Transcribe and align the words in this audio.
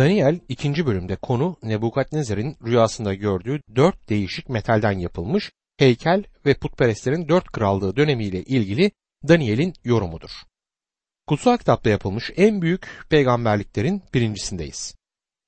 Daniel 0.00 0.40
2. 0.48 0.86
bölümde 0.86 1.16
konu 1.16 1.56
Nebukadnezar'ın 1.62 2.56
rüyasında 2.64 3.14
gördüğü 3.14 3.60
dört 3.76 4.08
değişik 4.08 4.48
metalden 4.48 4.98
yapılmış 4.98 5.52
heykel 5.78 6.24
ve 6.46 6.54
putperestlerin 6.54 7.28
dört 7.28 7.52
krallığı 7.52 7.96
dönemiyle 7.96 8.42
ilgili 8.42 8.90
Daniel'in 9.28 9.72
yorumudur. 9.84 10.30
Kutsal 11.26 11.56
kitapta 11.56 11.90
yapılmış 11.90 12.30
en 12.36 12.62
büyük 12.62 12.88
peygamberliklerin 13.10 14.02
birincisindeyiz. 14.14 14.94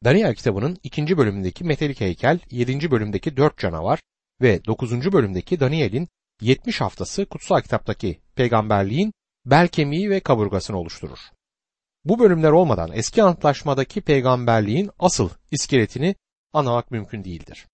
Daniel 0.05 0.35
kitabının 0.35 0.79
ikinci 0.83 1.17
bölümündeki 1.19 1.65
metalik 1.65 2.01
heykel, 2.01 2.39
yedinci 2.51 2.91
bölümdeki 2.91 3.37
dört 3.37 3.59
canavar 3.59 4.01
ve 4.43 4.65
dokuzuncu 4.65 5.13
bölümdeki 5.13 5.61
Daniel'in 5.61 6.09
70 6.41 6.81
haftası 6.81 7.27
kutsal 7.27 7.61
kitaptaki 7.61 8.21
peygamberliğin 8.35 9.13
bel 9.47 9.69
kemiği 9.69 10.11
ve 10.11 10.21
kaburgasını 10.21 10.79
oluşturur. 10.79 11.19
Bu 12.05 12.19
bölümler 12.19 12.51
olmadan 12.51 12.91
eski 12.93 13.23
antlaşmadaki 13.23 14.01
peygamberliğin 14.01 14.91
asıl 14.99 15.31
iskeletini 15.51 16.15
anlamak 16.53 16.91
mümkün 16.91 17.25
değildir. 17.25 17.67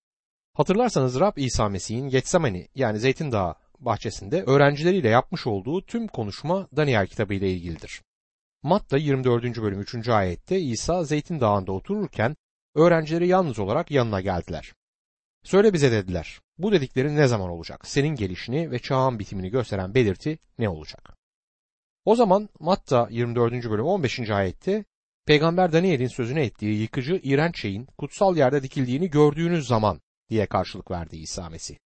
Hatırlarsanız 0.54 1.20
Rab 1.20 1.36
İsa 1.36 1.68
Mesih'in 1.68 2.08
Getsemani 2.08 2.68
yani 2.74 2.98
Zeytin 2.98 3.32
Dağı 3.32 3.54
bahçesinde 3.80 4.42
öğrencileriyle 4.42 5.08
yapmış 5.08 5.46
olduğu 5.46 5.86
tüm 5.86 6.08
konuşma 6.08 6.68
Daniel 6.76 7.06
kitabı 7.06 7.34
ile 7.34 7.50
ilgilidir. 7.50 8.02
Matta 8.62 8.96
24. 8.96 9.44
bölüm 9.62 9.80
3. 9.80 10.08
ayette 10.08 10.60
İsa 10.60 11.04
Zeytin 11.04 11.40
Dağı'nda 11.40 11.72
otururken 11.72 12.36
öğrencileri 12.74 13.28
yalnız 13.28 13.58
olarak 13.58 13.90
yanına 13.90 14.20
geldiler. 14.20 14.72
Söyle 15.44 15.72
bize 15.72 15.92
dediler. 15.92 16.40
Bu 16.58 16.72
dediklerin 16.72 17.16
ne 17.16 17.26
zaman 17.26 17.50
olacak? 17.50 17.86
Senin 17.86 18.14
gelişini 18.14 18.70
ve 18.70 18.78
çağın 18.78 19.18
bitimini 19.18 19.50
gösteren 19.50 19.94
belirti 19.94 20.38
ne 20.58 20.68
olacak? 20.68 21.17
O 22.08 22.14
zaman 22.14 22.48
Matta 22.60 23.08
24. 23.10 23.52
bölüm 23.52 23.84
15. 23.84 24.30
ayette 24.30 24.84
Peygamber 25.26 25.72
Daniel'in 25.72 26.06
sözüne 26.06 26.44
ettiği 26.44 26.80
yıkıcı 26.80 27.20
iğrenç 27.22 27.60
şeyin 27.60 27.86
kutsal 27.98 28.36
yerde 28.36 28.62
dikildiğini 28.62 29.10
gördüğünüz 29.10 29.66
zaman 29.66 30.00
diye 30.30 30.46
karşılık 30.46 30.90
verdi 30.90 31.16
İsa 31.16 31.48
Mesih. 31.48 31.76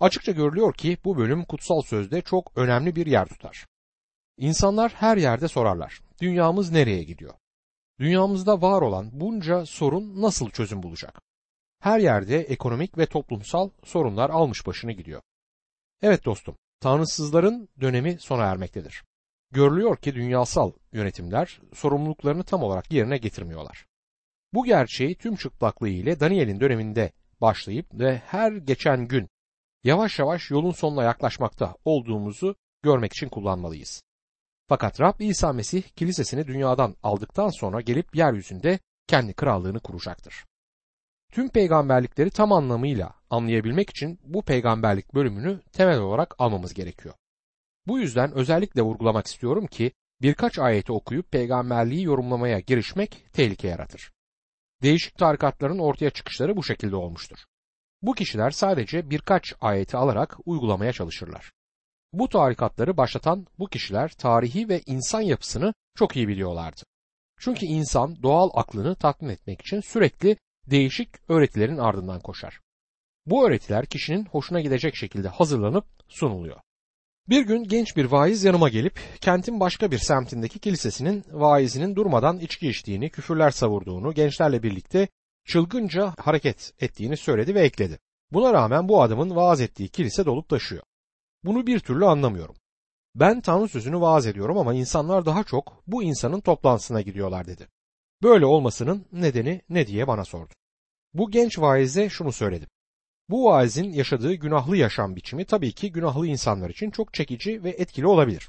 Açıkça 0.00 0.32
görülüyor 0.32 0.74
ki 0.74 0.98
bu 1.04 1.16
bölüm 1.16 1.44
kutsal 1.44 1.82
sözde 1.82 2.22
çok 2.22 2.52
önemli 2.56 2.96
bir 2.96 3.06
yer 3.06 3.26
tutar. 3.28 3.66
İnsanlar 4.36 4.92
her 4.92 5.16
yerde 5.16 5.48
sorarlar. 5.48 6.00
Dünyamız 6.20 6.72
nereye 6.72 7.02
gidiyor? 7.02 7.34
Dünyamızda 8.00 8.62
var 8.62 8.82
olan 8.82 9.10
bunca 9.12 9.66
sorun 9.66 10.22
nasıl 10.22 10.50
çözüm 10.50 10.82
bulacak? 10.82 11.20
Her 11.80 11.98
yerde 11.98 12.38
ekonomik 12.40 12.98
ve 12.98 13.06
toplumsal 13.06 13.70
sorunlar 13.84 14.30
almış 14.30 14.66
başını 14.66 14.92
gidiyor. 14.92 15.22
Evet 16.02 16.24
dostum, 16.24 16.56
tanrısızların 16.80 17.68
dönemi 17.80 18.18
sona 18.20 18.44
ermektedir. 18.44 19.07
Görülüyor 19.50 19.96
ki 19.96 20.14
dünyasal 20.14 20.72
yönetimler 20.92 21.60
sorumluluklarını 21.74 22.44
tam 22.44 22.62
olarak 22.62 22.92
yerine 22.92 23.18
getirmiyorlar. 23.18 23.86
Bu 24.52 24.64
gerçeği 24.64 25.14
tüm 25.14 25.36
çıplaklığı 25.36 25.88
ile 25.88 26.20
Daniel'in 26.20 26.60
döneminde 26.60 27.12
başlayıp 27.40 27.86
ve 27.94 28.22
her 28.26 28.52
geçen 28.52 29.08
gün 29.08 29.28
yavaş 29.84 30.18
yavaş 30.18 30.50
yolun 30.50 30.72
sonuna 30.72 31.04
yaklaşmakta 31.04 31.76
olduğumuzu 31.84 32.56
görmek 32.82 33.12
için 33.12 33.28
kullanmalıyız. 33.28 34.02
Fakat 34.68 35.00
Rab 35.00 35.20
İsa 35.20 35.52
Mesih 35.52 35.82
kilisesini 35.82 36.46
dünyadan 36.46 36.96
aldıktan 37.02 37.48
sonra 37.48 37.80
gelip 37.80 38.16
yeryüzünde 38.16 38.78
kendi 39.06 39.34
krallığını 39.34 39.80
kuracaktır. 39.80 40.44
Tüm 41.32 41.48
peygamberlikleri 41.48 42.30
tam 42.30 42.52
anlamıyla 42.52 43.14
anlayabilmek 43.30 43.90
için 43.90 44.20
bu 44.22 44.42
peygamberlik 44.42 45.14
bölümünü 45.14 45.60
temel 45.72 45.98
olarak 45.98 46.34
almamız 46.38 46.74
gerekiyor. 46.74 47.14
Bu 47.88 47.98
yüzden 47.98 48.32
özellikle 48.32 48.82
vurgulamak 48.82 49.26
istiyorum 49.26 49.66
ki 49.66 49.92
birkaç 50.22 50.58
ayeti 50.58 50.92
okuyup 50.92 51.32
peygamberliği 51.32 52.04
yorumlamaya 52.04 52.60
girişmek 52.60 53.26
tehlike 53.32 53.68
yaratır. 53.68 54.12
Değişik 54.82 55.18
tarikatların 55.18 55.78
ortaya 55.78 56.10
çıkışları 56.10 56.56
bu 56.56 56.64
şekilde 56.64 56.96
olmuştur. 56.96 57.38
Bu 58.02 58.14
kişiler 58.14 58.50
sadece 58.50 59.10
birkaç 59.10 59.54
ayeti 59.60 59.96
alarak 59.96 60.36
uygulamaya 60.44 60.92
çalışırlar. 60.92 61.52
Bu 62.12 62.28
tarikatları 62.28 62.96
başlatan 62.96 63.46
bu 63.58 63.66
kişiler 63.66 64.08
tarihi 64.08 64.68
ve 64.68 64.82
insan 64.86 65.20
yapısını 65.20 65.74
çok 65.94 66.16
iyi 66.16 66.28
biliyorlardı. 66.28 66.82
Çünkü 67.40 67.66
insan 67.66 68.22
doğal 68.22 68.50
aklını 68.54 68.94
tatmin 68.94 69.28
etmek 69.28 69.60
için 69.60 69.80
sürekli 69.80 70.36
değişik 70.66 71.08
öğretilerin 71.28 71.78
ardından 71.78 72.20
koşar. 72.20 72.60
Bu 73.26 73.46
öğretiler 73.46 73.86
kişinin 73.86 74.24
hoşuna 74.24 74.60
gidecek 74.60 74.96
şekilde 74.96 75.28
hazırlanıp 75.28 75.84
sunuluyor. 76.08 76.60
Bir 77.28 77.42
gün 77.42 77.64
genç 77.64 77.96
bir 77.96 78.04
vaiz 78.04 78.44
yanıma 78.44 78.68
gelip 78.68 79.00
kentin 79.20 79.60
başka 79.60 79.90
bir 79.90 79.98
semtindeki 79.98 80.58
kilisesinin 80.58 81.24
vaizinin 81.30 81.96
durmadan 81.96 82.38
içki 82.38 82.68
içtiğini, 82.68 83.10
küfürler 83.10 83.50
savurduğunu, 83.50 84.14
gençlerle 84.14 84.62
birlikte 84.62 85.08
çılgınca 85.44 86.14
hareket 86.18 86.72
ettiğini 86.80 87.16
söyledi 87.16 87.54
ve 87.54 87.60
ekledi. 87.60 87.98
Buna 88.32 88.52
rağmen 88.52 88.88
bu 88.88 89.02
adamın 89.02 89.36
vaaz 89.36 89.60
ettiği 89.60 89.88
kilise 89.88 90.26
dolup 90.26 90.48
taşıyor. 90.48 90.82
Bunu 91.44 91.66
bir 91.66 91.80
türlü 91.80 92.06
anlamıyorum. 92.06 92.54
Ben 93.14 93.40
Tanrı 93.40 93.68
sözünü 93.68 94.00
vaaz 94.00 94.26
ediyorum 94.26 94.58
ama 94.58 94.74
insanlar 94.74 95.26
daha 95.26 95.44
çok 95.44 95.82
bu 95.86 96.02
insanın 96.02 96.40
toplantısına 96.40 97.00
gidiyorlar 97.00 97.46
dedi. 97.46 97.68
Böyle 98.22 98.46
olmasının 98.46 99.06
nedeni 99.12 99.62
ne 99.68 99.86
diye 99.86 100.06
bana 100.06 100.24
sordu. 100.24 100.52
Bu 101.14 101.30
genç 101.30 101.58
vaize 101.58 102.08
şunu 102.08 102.32
söyledim. 102.32 102.68
Bu 103.30 103.44
vaizin 103.44 103.92
yaşadığı 103.92 104.34
günahlı 104.34 104.76
yaşam 104.76 105.16
biçimi 105.16 105.44
tabii 105.44 105.72
ki 105.72 105.92
günahlı 105.92 106.26
insanlar 106.26 106.70
için 106.70 106.90
çok 106.90 107.14
çekici 107.14 107.64
ve 107.64 107.70
etkili 107.70 108.06
olabilir. 108.06 108.48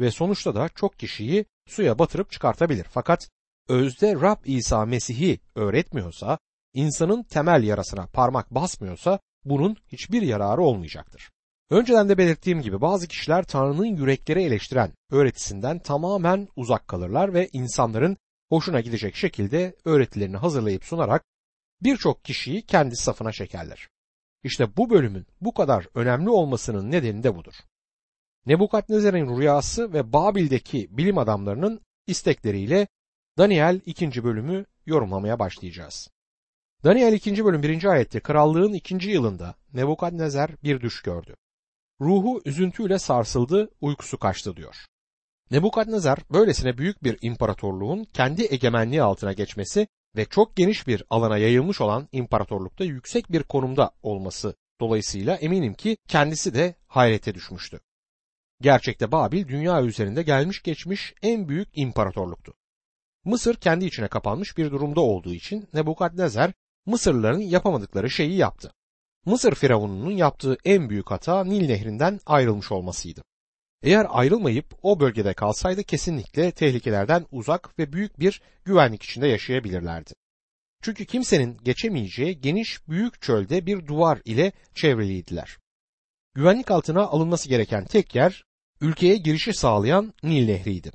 Ve 0.00 0.10
sonuçta 0.10 0.54
da 0.54 0.68
çok 0.68 0.98
kişiyi 0.98 1.44
suya 1.68 1.98
batırıp 1.98 2.30
çıkartabilir. 2.30 2.86
Fakat 2.90 3.28
özde 3.68 4.14
Rab 4.14 4.44
İsa 4.44 4.84
Mesih'i 4.84 5.40
öğretmiyorsa, 5.54 6.38
insanın 6.74 7.22
temel 7.22 7.62
yarasına 7.62 8.06
parmak 8.06 8.50
basmıyorsa 8.50 9.18
bunun 9.44 9.76
hiçbir 9.92 10.22
yararı 10.22 10.62
olmayacaktır. 10.62 11.30
Önceden 11.70 12.08
de 12.08 12.18
belirttiğim 12.18 12.62
gibi 12.62 12.80
bazı 12.80 13.08
kişiler 13.08 13.44
Tanrı'nın 13.44 13.84
yürekleri 13.84 14.42
eleştiren 14.42 14.92
öğretisinden 15.10 15.78
tamamen 15.78 16.48
uzak 16.56 16.88
kalırlar 16.88 17.34
ve 17.34 17.48
insanların 17.52 18.16
hoşuna 18.48 18.80
gidecek 18.80 19.16
şekilde 19.16 19.76
öğretilerini 19.84 20.36
hazırlayıp 20.36 20.84
sunarak 20.84 21.24
birçok 21.82 22.24
kişiyi 22.24 22.62
kendi 22.62 22.96
safına 22.96 23.32
çekerler. 23.32 23.88
İşte 24.48 24.76
bu 24.76 24.90
bölümün 24.90 25.26
bu 25.40 25.54
kadar 25.54 25.86
önemli 25.94 26.30
olmasının 26.30 26.90
nedeni 26.90 27.22
de 27.22 27.36
budur. 27.36 27.54
Nebukadnezar'ın 28.46 29.38
rüyası 29.38 29.92
ve 29.92 30.12
Babil'deki 30.12 30.88
bilim 30.90 31.18
adamlarının 31.18 31.80
istekleriyle 32.06 32.88
Daniel 33.38 33.80
2. 33.86 34.24
bölümü 34.24 34.64
yorumlamaya 34.86 35.38
başlayacağız. 35.38 36.10
Daniel 36.84 37.12
2. 37.12 37.44
bölüm 37.44 37.62
1. 37.62 37.84
ayette 37.84 38.20
krallığın 38.20 38.72
2. 38.72 39.10
yılında 39.10 39.54
Nebukadnezar 39.72 40.50
bir 40.62 40.80
düş 40.80 41.02
gördü. 41.02 41.36
Ruhu 42.00 42.42
üzüntüyle 42.44 42.98
sarsıldı, 42.98 43.70
uykusu 43.80 44.18
kaçtı 44.18 44.56
diyor. 44.56 44.76
Nebukadnezar 45.50 46.18
böylesine 46.32 46.78
büyük 46.78 47.04
bir 47.04 47.18
imparatorluğun 47.22 48.04
kendi 48.04 48.46
egemenliği 48.50 49.02
altına 49.02 49.32
geçmesi 49.32 49.88
ve 50.16 50.24
çok 50.24 50.56
geniş 50.56 50.86
bir 50.86 51.04
alana 51.10 51.38
yayılmış 51.38 51.80
olan 51.80 52.08
imparatorlukta 52.12 52.84
yüksek 52.84 53.32
bir 53.32 53.42
konumda 53.42 53.90
olması 54.02 54.54
dolayısıyla 54.80 55.36
eminim 55.36 55.74
ki 55.74 55.96
kendisi 56.08 56.54
de 56.54 56.74
hayrete 56.86 57.34
düşmüştü. 57.34 57.80
Gerçekte 58.60 59.12
Babil 59.12 59.48
dünya 59.48 59.82
üzerinde 59.82 60.22
gelmiş 60.22 60.62
geçmiş 60.62 61.14
en 61.22 61.48
büyük 61.48 61.68
imparatorluktu. 61.74 62.54
Mısır 63.24 63.54
kendi 63.54 63.84
içine 63.84 64.08
kapanmış 64.08 64.58
bir 64.58 64.70
durumda 64.70 65.00
olduğu 65.00 65.34
için 65.34 65.68
Nebukadnezar 65.74 66.52
Mısırlıların 66.86 67.40
yapamadıkları 67.40 68.10
şeyi 68.10 68.36
yaptı. 68.36 68.72
Mısır 69.26 69.54
firavununun 69.54 70.10
yaptığı 70.10 70.56
en 70.64 70.90
büyük 70.90 71.10
hata 71.10 71.44
Nil 71.44 71.66
nehrinden 71.66 72.20
ayrılmış 72.26 72.72
olmasıydı. 72.72 73.22
Eğer 73.82 74.06
ayrılmayıp 74.10 74.66
o 74.82 75.00
bölgede 75.00 75.34
kalsaydı 75.34 75.82
kesinlikle 75.82 76.50
tehlikelerden 76.50 77.26
uzak 77.32 77.78
ve 77.78 77.92
büyük 77.92 78.20
bir 78.20 78.42
güvenlik 78.64 79.02
içinde 79.02 79.28
yaşayabilirlerdi. 79.28 80.14
Çünkü 80.82 81.04
kimsenin 81.04 81.58
geçemeyeceği 81.64 82.40
geniş 82.40 82.88
büyük 82.88 83.22
çölde 83.22 83.66
bir 83.66 83.86
duvar 83.86 84.20
ile 84.24 84.52
çevreliydiler. 84.74 85.56
Güvenlik 86.34 86.70
altına 86.70 87.02
alınması 87.02 87.48
gereken 87.48 87.84
tek 87.84 88.14
yer 88.14 88.44
ülkeye 88.80 89.16
girişi 89.16 89.52
sağlayan 89.54 90.14
Nil 90.22 90.46
Nehri'ydi. 90.46 90.90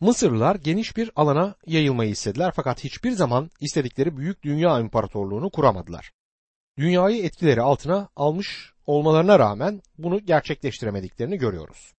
Mısırlılar 0.00 0.54
geniş 0.56 0.96
bir 0.96 1.10
alana 1.16 1.54
yayılmayı 1.66 2.10
istediler 2.10 2.52
fakat 2.56 2.84
hiçbir 2.84 3.10
zaman 3.10 3.50
istedikleri 3.60 4.16
büyük 4.16 4.42
dünya 4.42 4.80
imparatorluğunu 4.80 5.50
kuramadılar. 5.50 6.12
Dünyayı 6.78 7.24
etkileri 7.24 7.62
altına 7.62 8.08
almış 8.16 8.72
olmalarına 8.86 9.38
rağmen 9.38 9.82
bunu 9.98 10.20
gerçekleştiremediklerini 10.20 11.38
görüyoruz. 11.38 11.97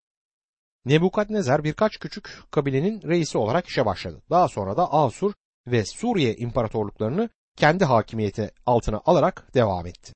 Nebukadnezar 0.84 1.64
birkaç 1.64 1.98
küçük 1.98 2.42
kabilenin 2.50 3.02
reisi 3.02 3.38
olarak 3.38 3.66
işe 3.66 3.86
başladı. 3.86 4.22
Daha 4.30 4.48
sonra 4.48 4.76
da 4.76 4.92
Asur 4.92 5.32
ve 5.66 5.84
Suriye 5.84 6.36
imparatorluklarını 6.36 7.30
kendi 7.56 7.84
hakimiyeti 7.84 8.50
altına 8.66 9.00
alarak 9.04 9.54
devam 9.54 9.86
etti. 9.86 10.12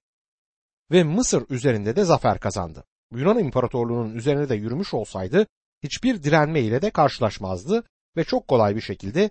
Ve 0.91 1.05
Mısır 1.05 1.44
üzerinde 1.50 1.97
de 1.97 2.05
zafer 2.05 2.41
kazandı. 2.41 2.85
Yunan 3.12 3.38
İmparatorluğu'nun 3.38 4.14
üzerine 4.14 4.49
de 4.49 4.55
yürümüş 4.55 4.94
olsaydı 4.94 5.47
hiçbir 5.82 6.23
direnme 6.23 6.61
ile 6.61 6.82
de 6.82 6.91
karşılaşmazdı 6.91 7.85
ve 8.17 8.25
çok 8.25 8.49
kolay 8.49 8.76
bir 8.76 8.81
şekilde 8.81 9.31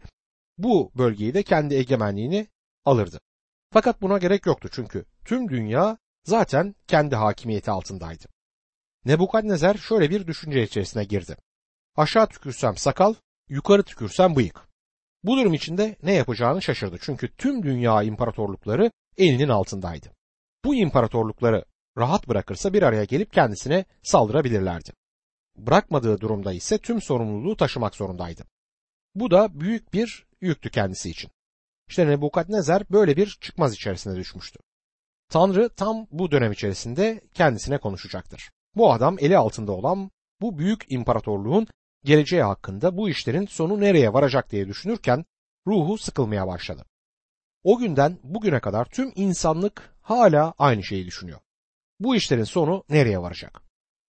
bu 0.58 0.92
bölgeyi 0.98 1.34
de 1.34 1.44
kendi 1.44 1.76
egemenliğini 1.76 2.48
alırdı. 2.86 3.20
Fakat 3.74 4.02
buna 4.02 4.18
gerek 4.18 4.46
yoktu 4.46 4.70
çünkü 4.72 5.06
tüm 5.26 5.50
dünya 5.50 5.98
zaten 6.24 6.76
kendi 6.88 7.16
hakimiyeti 7.16 7.72
altındaydı. 7.72 8.26
Nebukadnezer 9.06 9.74
şöyle 9.74 10.10
bir 10.10 10.28
düşünce 10.28 10.64
içerisine 10.64 11.04
girdi. 11.04 11.38
Aşağı 11.96 12.28
tükürsem 12.28 12.78
sakal, 12.78 13.14
yukarı 13.50 13.84
tükürsem 13.84 14.36
bıyık. 14.36 14.68
Bu 15.24 15.38
durum 15.38 15.54
içinde 15.54 15.96
ne 16.04 16.14
yapacağını 16.14 16.62
şaşırdı 16.62 16.98
çünkü 17.02 17.36
tüm 17.36 17.64
dünya 17.64 18.04
imparatorlukları 18.04 18.92
elinin 19.18 19.50
altındaydı. 19.50 20.12
Bu 20.66 20.76
imparatorlukları 20.76 21.66
rahat 21.98 22.28
bırakırsa 22.28 22.74
bir 22.74 22.84
araya 22.84 23.04
gelip 23.04 23.34
kendisine 23.34 23.86
saldırabilirlerdi. 24.04 24.92
Bırakmadığı 25.58 26.22
durumda 26.22 26.54
ise 26.54 26.78
tüm 26.78 27.02
sorumluluğu 27.02 27.58
taşımak 27.58 27.96
zorundaydı. 27.96 28.44
Bu 29.16 29.32
da 29.32 29.60
büyük 29.60 29.94
bir 29.94 30.26
yüktü 30.42 30.70
kendisi 30.70 31.10
için. 31.10 31.32
İşte 31.88 32.08
Nebukadnezar 32.08 32.84
böyle 32.92 33.18
bir 33.18 33.38
çıkmaz 33.42 33.74
içerisine 33.74 34.16
düşmüştü. 34.16 34.60
Tanrı 35.30 35.70
tam 35.70 36.08
bu 36.12 36.32
dönem 36.32 36.52
içerisinde 36.52 37.22
kendisine 37.34 37.78
konuşacaktır. 37.78 38.52
Bu 38.76 38.94
adam 38.94 39.18
eli 39.20 39.38
altında 39.38 39.72
olan 39.72 40.12
bu 40.42 40.58
büyük 40.58 40.92
imparatorluğun 40.92 41.68
geleceği 42.04 42.44
hakkında 42.44 42.98
bu 42.98 43.10
işlerin 43.10 43.46
sonu 43.46 43.80
nereye 43.80 44.14
varacak 44.14 44.52
diye 44.52 44.68
düşünürken 44.68 45.26
ruhu 45.68 45.98
sıkılmaya 45.98 46.48
başladı. 46.48 46.86
O 47.64 47.78
günden 47.78 48.20
bugüne 48.24 48.60
kadar 48.60 48.86
tüm 48.86 49.12
insanlık 49.16 49.96
hala 50.02 50.54
aynı 50.58 50.84
şeyi 50.84 51.06
düşünüyor. 51.06 51.40
Bu 52.00 52.16
işlerin 52.16 52.44
sonu 52.44 52.84
nereye 52.90 53.22
varacak? 53.22 53.62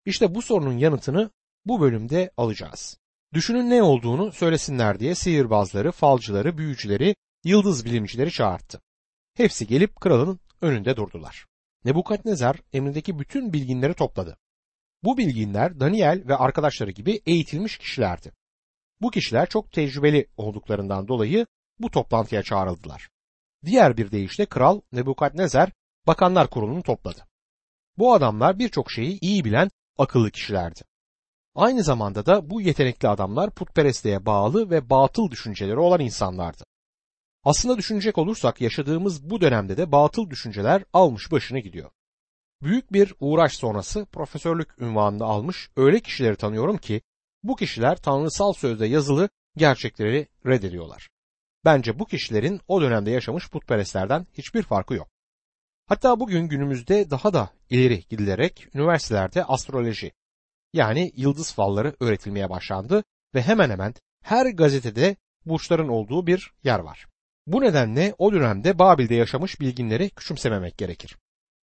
İşte 0.05 0.35
bu 0.35 0.41
sorunun 0.41 0.77
yanıtını 0.77 1.31
bu 1.65 1.81
bölümde 1.81 2.31
alacağız. 2.37 2.97
Düşünün 3.33 3.69
ne 3.69 3.83
olduğunu 3.83 4.31
söylesinler 4.31 4.99
diye 4.99 5.15
sihirbazları, 5.15 5.91
falcıları, 5.91 6.57
büyücüleri, 6.57 7.15
yıldız 7.43 7.85
bilimcileri 7.85 8.31
çağırttı. 8.31 8.81
Hepsi 9.33 9.67
gelip 9.67 9.95
kralın 9.95 10.39
önünde 10.61 10.95
durdular. 10.95 11.45
Nebukadnezar 11.85 12.57
emrindeki 12.73 13.19
bütün 13.19 13.53
bilginleri 13.53 13.93
topladı. 13.93 14.37
Bu 15.03 15.17
bilginler 15.17 15.79
Daniel 15.79 16.23
ve 16.27 16.35
arkadaşları 16.35 16.91
gibi 16.91 17.21
eğitilmiş 17.25 17.77
kişilerdi. 17.77 18.31
Bu 19.01 19.11
kişiler 19.11 19.49
çok 19.49 19.71
tecrübeli 19.71 20.27
olduklarından 20.37 21.07
dolayı 21.07 21.45
bu 21.79 21.91
toplantıya 21.91 22.43
çağrıldılar. 22.43 23.09
Diğer 23.65 23.97
bir 23.97 24.11
deyişle 24.11 24.45
kral 24.45 24.81
Nebukadnezar 24.91 25.71
bakanlar 26.07 26.49
kurulunu 26.49 26.83
topladı. 26.83 27.27
Bu 27.97 28.13
adamlar 28.13 28.59
birçok 28.59 28.91
şeyi 28.91 29.19
iyi 29.19 29.45
bilen 29.45 29.69
akıllı 29.97 30.31
kişilerdi. 30.31 30.81
Aynı 31.55 31.83
zamanda 31.83 32.25
da 32.25 32.49
bu 32.49 32.61
yetenekli 32.61 33.07
adamlar 33.07 33.51
putperestliğe 33.51 34.25
bağlı 34.25 34.69
ve 34.69 34.89
batıl 34.89 35.31
düşünceleri 35.31 35.79
olan 35.79 35.99
insanlardı. 35.99 36.63
Aslında 37.43 37.77
düşünecek 37.77 38.17
olursak 38.17 38.61
yaşadığımız 38.61 39.29
bu 39.29 39.41
dönemde 39.41 39.77
de 39.77 39.91
batıl 39.91 40.29
düşünceler 40.29 40.83
almış 40.93 41.31
başını 41.31 41.59
gidiyor. 41.59 41.91
Büyük 42.61 42.93
bir 42.93 43.13
uğraş 43.19 43.53
sonrası 43.57 44.05
profesörlük 44.05 44.81
ünvanını 44.81 45.23
almış 45.23 45.69
öyle 45.75 45.99
kişileri 45.99 46.35
tanıyorum 46.35 46.77
ki 46.77 47.01
bu 47.43 47.55
kişiler 47.55 47.95
tanrısal 47.95 48.53
sözde 48.53 48.85
yazılı 48.85 49.29
gerçekleri 49.57 50.27
reddediyorlar. 50.45 51.09
Bence 51.65 51.99
bu 51.99 52.05
kişilerin 52.05 52.61
o 52.67 52.81
dönemde 52.81 53.11
yaşamış 53.11 53.49
putperestlerden 53.49 54.27
hiçbir 54.33 54.63
farkı 54.63 54.93
yok. 54.93 55.07
Hatta 55.85 56.19
bugün 56.19 56.47
günümüzde 56.47 57.09
daha 57.09 57.33
da 57.33 57.49
ileri 57.69 58.03
gidilerek 58.09 58.67
üniversitelerde 58.73 59.43
astroloji 59.43 60.11
yani 60.73 61.11
yıldız 61.15 61.53
falları 61.53 61.95
öğretilmeye 61.99 62.49
başlandı 62.49 63.03
ve 63.35 63.41
hemen 63.41 63.69
hemen 63.69 63.93
her 64.23 64.45
gazetede 64.45 65.15
burçların 65.45 65.87
olduğu 65.87 66.27
bir 66.27 66.51
yer 66.63 66.79
var. 66.79 67.07
Bu 67.47 67.61
nedenle 67.61 68.15
o 68.17 68.33
dönemde 68.33 68.79
Babil'de 68.79 69.15
yaşamış 69.15 69.59
bilginleri 69.59 70.09
küçümsememek 70.09 70.77
gerekir. 70.77 71.17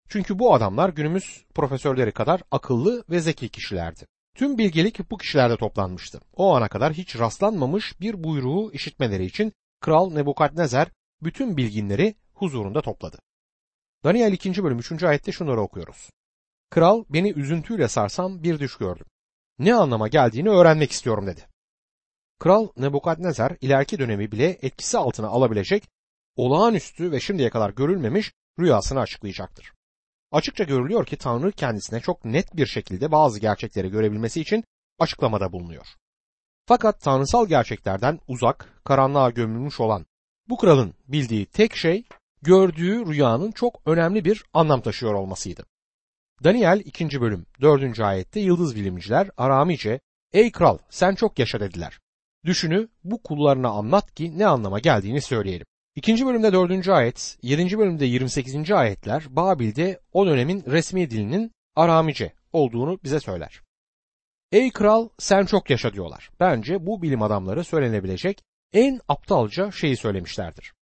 Çünkü 0.09 0.39
bu 0.39 0.53
adamlar 0.53 0.89
günümüz 0.89 1.45
profesörleri 1.55 2.11
kadar 2.11 2.41
akıllı 2.51 3.03
ve 3.09 3.19
zeki 3.19 3.49
kişilerdi. 3.49 4.05
Tüm 4.35 4.57
bilgelik 4.57 5.11
bu 5.11 5.17
kişilerde 5.17 5.57
toplanmıştı. 5.57 6.19
O 6.35 6.55
ana 6.55 6.67
kadar 6.67 6.93
hiç 6.93 7.19
rastlanmamış 7.19 8.01
bir 8.01 8.23
buyruğu 8.23 8.71
işitmeleri 8.71 9.25
için 9.25 9.53
Kral 9.79 10.11
Nebukadnezar 10.11 10.91
bütün 11.23 11.57
bilginleri 11.57 12.15
huzurunda 12.33 12.81
topladı. 12.81 13.17
Daniel 14.03 14.33
2. 14.33 14.63
bölüm 14.63 14.79
3. 14.79 15.03
ayette 15.03 15.31
şunları 15.31 15.61
okuyoruz. 15.61 16.09
Kral 16.69 17.03
beni 17.09 17.31
üzüntüyle 17.31 17.87
sarsam 17.87 18.43
bir 18.43 18.59
düş 18.59 18.77
gördüm. 18.77 19.05
Ne 19.59 19.75
anlama 19.75 20.07
geldiğini 20.07 20.49
öğrenmek 20.49 20.91
istiyorum 20.91 21.27
dedi. 21.27 21.41
Kral 22.39 22.67
Nebukadnezar 22.77 23.57
ileriki 23.61 23.99
dönemi 23.99 24.31
bile 24.31 24.57
etkisi 24.61 24.97
altına 24.97 25.27
alabilecek 25.27 25.83
olağanüstü 26.35 27.11
ve 27.11 27.19
şimdiye 27.19 27.49
kadar 27.49 27.69
görülmemiş 27.69 28.33
rüyasını 28.59 28.99
açıklayacaktır. 28.99 29.73
Açıkça 30.35 30.63
görülüyor 30.63 31.05
ki 31.05 31.17
Tanrı 31.17 31.51
kendisine 31.51 31.99
çok 31.99 32.25
net 32.25 32.55
bir 32.55 32.65
şekilde 32.65 33.11
bazı 33.11 33.39
gerçekleri 33.39 33.89
görebilmesi 33.89 34.41
için 34.41 34.63
açıklamada 34.99 35.51
bulunuyor. 35.51 35.87
Fakat 36.65 37.01
tanrısal 37.01 37.47
gerçeklerden 37.47 38.19
uzak, 38.27 38.81
karanlığa 38.83 39.29
gömülmüş 39.29 39.79
olan 39.79 40.05
bu 40.49 40.57
kralın 40.57 40.93
bildiği 41.07 41.45
tek 41.45 41.75
şey 41.75 42.03
gördüğü 42.41 43.05
rüyanın 43.05 43.51
çok 43.51 43.81
önemli 43.85 44.25
bir 44.25 44.43
anlam 44.53 44.81
taşıyor 44.81 45.13
olmasıydı. 45.13 45.65
Daniel 46.43 46.81
2. 46.85 47.21
bölüm 47.21 47.45
4. 47.61 47.99
ayette 47.99 48.39
yıldız 48.39 48.75
bilimciler 48.75 49.29
Aramice 49.37 49.99
''Ey 50.33 50.51
kral 50.51 50.77
sen 50.89 51.15
çok 51.15 51.39
yaşa'' 51.39 51.59
dediler. 51.59 51.99
Düşünü 52.45 52.87
bu 53.03 53.23
kullarına 53.23 53.69
anlat 53.69 54.15
ki 54.15 54.37
ne 54.37 54.47
anlama 54.47 54.79
geldiğini 54.79 55.21
söyleyelim. 55.21 55.67
2. 55.95 56.25
bölümde 56.25 56.53
4. 56.53 56.87
ayet, 56.87 57.37
7. 57.41 57.77
bölümde 57.77 58.05
28. 58.05 58.71
ayetler 58.71 59.25
Babil'de 59.29 59.99
o 60.13 60.25
dönemin 60.25 60.63
resmi 60.67 61.09
dilinin 61.09 61.51
Aramice 61.75 62.33
olduğunu 62.53 62.99
bize 63.03 63.19
söyler. 63.19 63.61
Ey 64.51 64.71
kral 64.71 65.09
sen 65.17 65.45
çok 65.45 65.69
yaşa 65.69 65.93
diyorlar. 65.93 66.29
Bence 66.39 66.85
bu 66.85 67.01
bilim 67.01 67.21
adamları 67.21 67.63
söylenebilecek 67.63 68.43
en 68.73 68.99
aptalca 69.07 69.71
şeyi 69.71 69.97
söylemişlerdir. 69.97 70.73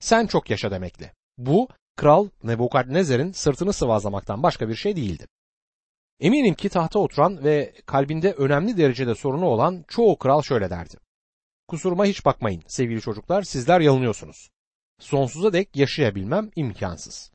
Sen 0.00 0.26
çok 0.26 0.50
yaşa 0.50 0.70
demekle. 0.70 1.12
Bu 1.38 1.68
kral 1.96 2.28
Nebukadnezar'ın 2.42 3.32
sırtını 3.32 3.72
sıvazlamaktan 3.72 4.42
başka 4.42 4.68
bir 4.68 4.74
şey 4.74 4.96
değildi. 4.96 5.26
Eminim 6.20 6.54
ki 6.54 6.68
tahta 6.68 6.98
oturan 6.98 7.44
ve 7.44 7.72
kalbinde 7.86 8.32
önemli 8.32 8.76
derecede 8.76 9.14
sorunu 9.14 9.46
olan 9.46 9.84
çoğu 9.88 10.18
kral 10.18 10.42
şöyle 10.42 10.70
derdi. 10.70 10.96
Kusuruma 11.68 12.04
hiç 12.04 12.24
bakmayın 12.24 12.62
sevgili 12.66 13.00
çocuklar 13.00 13.42
sizler 13.42 13.80
yanılıyorsunuz. 13.80 14.53
Sonsuza 14.98 15.52
dek 15.52 15.76
yaşayabilmem 15.76 16.50
imkansız. 16.56 17.32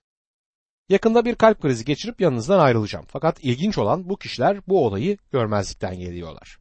Yakında 0.90 1.26
bir 1.26 1.36
kalp 1.36 1.62
krizi 1.62 1.86
geçirip 1.86 2.22
yanınızdan 2.22 2.60
ayrılacağım. 2.60 3.06
Fakat 3.08 3.44
ilginç 3.44 3.78
olan 3.78 4.10
bu 4.10 4.18
kişiler 4.18 4.68
bu 4.68 4.86
olayı 4.86 5.18
görmezlikten 5.32 6.00
geliyorlar. 6.00 6.60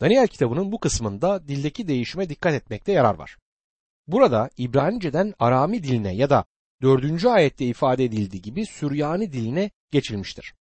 Daniel 0.00 0.28
kitabının 0.28 0.72
bu 0.72 0.80
kısmında 0.80 1.48
dildeki 1.48 1.88
değişime 1.88 2.28
dikkat 2.28 2.54
etmekte 2.54 2.92
yarar 2.92 3.14
var. 3.14 3.36
Burada 4.06 4.50
İbranice'den 4.56 5.34
Arami 5.38 5.82
diline 5.82 6.14
ya 6.14 6.30
da 6.30 6.44
4. 6.82 7.24
ayette 7.24 7.66
ifade 7.66 8.04
edildiği 8.04 8.42
gibi 8.42 8.66
Süryani 8.66 9.32
diline 9.32 9.70
geçilmiştir. 9.90 10.54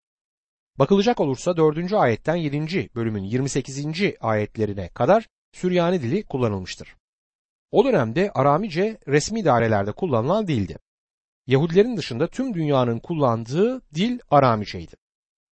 Bakılacak 0.79 1.19
olursa 1.19 1.57
4. 1.57 1.93
ayetten 1.93 2.35
7. 2.35 2.89
bölümün 2.95 3.23
28. 3.23 3.85
ayetlerine 4.19 4.89
kadar 4.89 5.27
Süryani 5.51 6.01
dili 6.01 6.23
kullanılmıştır. 6.23 6.95
O 7.73 7.85
dönemde 7.85 8.31
Aramice 8.31 8.97
resmi 9.07 9.39
idarelerde 9.39 9.91
kullanılan 9.91 10.47
dildi. 10.47 10.77
Yahudilerin 11.47 11.97
dışında 11.97 12.27
tüm 12.27 12.53
dünyanın 12.53 12.99
kullandığı 12.99 13.81
dil 13.93 14.19
Aramiceydi. 14.31 14.95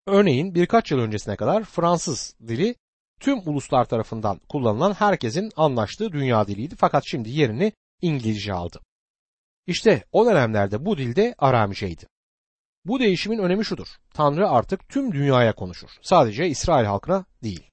Örneğin 0.07 0.55
birkaç 0.55 0.91
yıl 0.91 0.99
öncesine 0.99 1.35
kadar 1.35 1.63
Fransız 1.63 2.35
dili 2.47 2.75
tüm 3.19 3.39
uluslar 3.45 3.85
tarafından 3.85 4.39
kullanılan 4.49 4.93
herkesin 4.93 5.51
anlaştığı 5.55 6.11
dünya 6.11 6.47
diliydi 6.47 6.75
fakat 6.77 7.03
şimdi 7.05 7.29
yerini 7.29 7.71
İngilizce 8.01 8.53
aldı. 8.53 8.79
İşte 9.67 10.03
o 10.11 10.25
dönemlerde 10.25 10.85
bu 10.85 10.97
dilde 10.97 11.35
Aramiceydi. 11.37 12.07
Bu 12.85 12.99
değişimin 12.99 13.39
önemi 13.39 13.65
şudur. 13.65 13.87
Tanrı 14.13 14.49
artık 14.49 14.89
tüm 14.89 15.11
dünyaya 15.11 15.55
konuşur. 15.55 15.89
Sadece 16.01 16.47
İsrail 16.47 16.85
halkına 16.85 17.25
değil. 17.43 17.71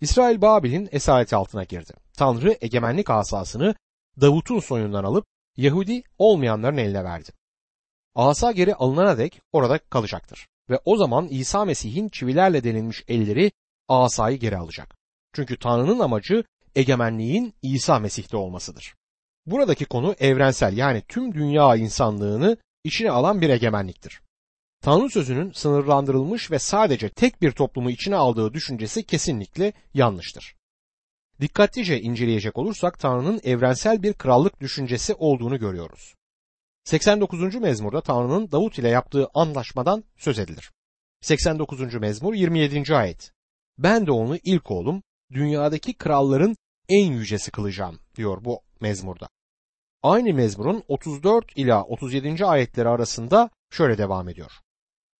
İsrail 0.00 0.40
Babil'in 0.40 0.88
esareti 0.92 1.36
altına 1.36 1.64
girdi. 1.64 1.92
Tanrı 2.16 2.56
egemenlik 2.60 3.10
asasını 3.10 3.74
Davut'un 4.20 4.60
soyundan 4.60 5.04
alıp 5.04 5.26
Yahudi 5.56 6.02
olmayanların 6.18 6.76
eline 6.76 7.04
verdi. 7.04 7.30
Asa 8.14 8.52
geri 8.52 8.74
alınana 8.74 9.18
dek 9.18 9.40
orada 9.52 9.78
kalacaktır. 9.78 10.46
Ve 10.70 10.80
o 10.84 10.96
zaman 10.96 11.28
İsa 11.28 11.64
Mesih'in 11.64 12.08
çivilerle 12.08 12.64
delinmiş 12.64 13.04
elleri 13.08 13.52
asayı 13.88 14.38
geri 14.38 14.56
alacak. 14.56 14.96
Çünkü 15.34 15.58
Tanrı'nın 15.58 15.98
amacı 15.98 16.44
egemenliğin 16.74 17.54
İsa 17.62 17.98
Mesih'te 17.98 18.36
olmasıdır. 18.36 18.94
Buradaki 19.46 19.84
konu 19.84 20.14
evrensel 20.18 20.76
yani 20.76 21.02
tüm 21.08 21.34
dünya 21.34 21.76
insanlığını 21.76 22.56
içine 22.84 23.10
alan 23.10 23.40
bir 23.40 23.50
egemenliktir. 23.50 24.20
Tanrı 24.82 25.10
sözünün 25.10 25.52
sınırlandırılmış 25.52 26.50
ve 26.50 26.58
sadece 26.58 27.08
tek 27.08 27.42
bir 27.42 27.52
toplumu 27.52 27.90
içine 27.90 28.16
aldığı 28.16 28.54
düşüncesi 28.54 29.06
kesinlikle 29.06 29.72
yanlıştır. 29.94 30.56
Dikkatlice 31.40 32.00
inceleyecek 32.00 32.58
olursak 32.58 32.98
Tanrı'nın 32.98 33.40
evrensel 33.44 34.02
bir 34.02 34.12
krallık 34.12 34.60
düşüncesi 34.60 35.14
olduğunu 35.14 35.58
görüyoruz. 35.58 36.14
89. 36.84 37.54
mezmurda 37.54 38.00
Tanrı'nın 38.00 38.50
Davut 38.50 38.78
ile 38.78 38.88
yaptığı 38.88 39.28
anlaşmadan 39.34 40.04
söz 40.16 40.38
edilir. 40.38 40.72
89. 41.20 41.94
mezmur 41.94 42.34
27. 42.34 42.96
ayet. 42.96 43.32
Ben 43.78 44.06
de 44.06 44.10
onu 44.10 44.36
ilk 44.44 44.70
oğlum 44.70 45.02
dünyadaki 45.32 45.94
kralların 45.94 46.56
en 46.88 47.12
yücesi 47.12 47.50
kılacağım 47.50 47.98
diyor 48.16 48.44
bu 48.44 48.60
mezmurda. 48.80 49.28
Aynı 50.02 50.34
mezmurun 50.34 50.82
34 50.88 51.44
ila 51.56 51.84
37. 51.84 52.44
ayetleri 52.46 52.88
arasında 52.88 53.50
şöyle 53.70 53.98
devam 53.98 54.28
ediyor. 54.28 54.52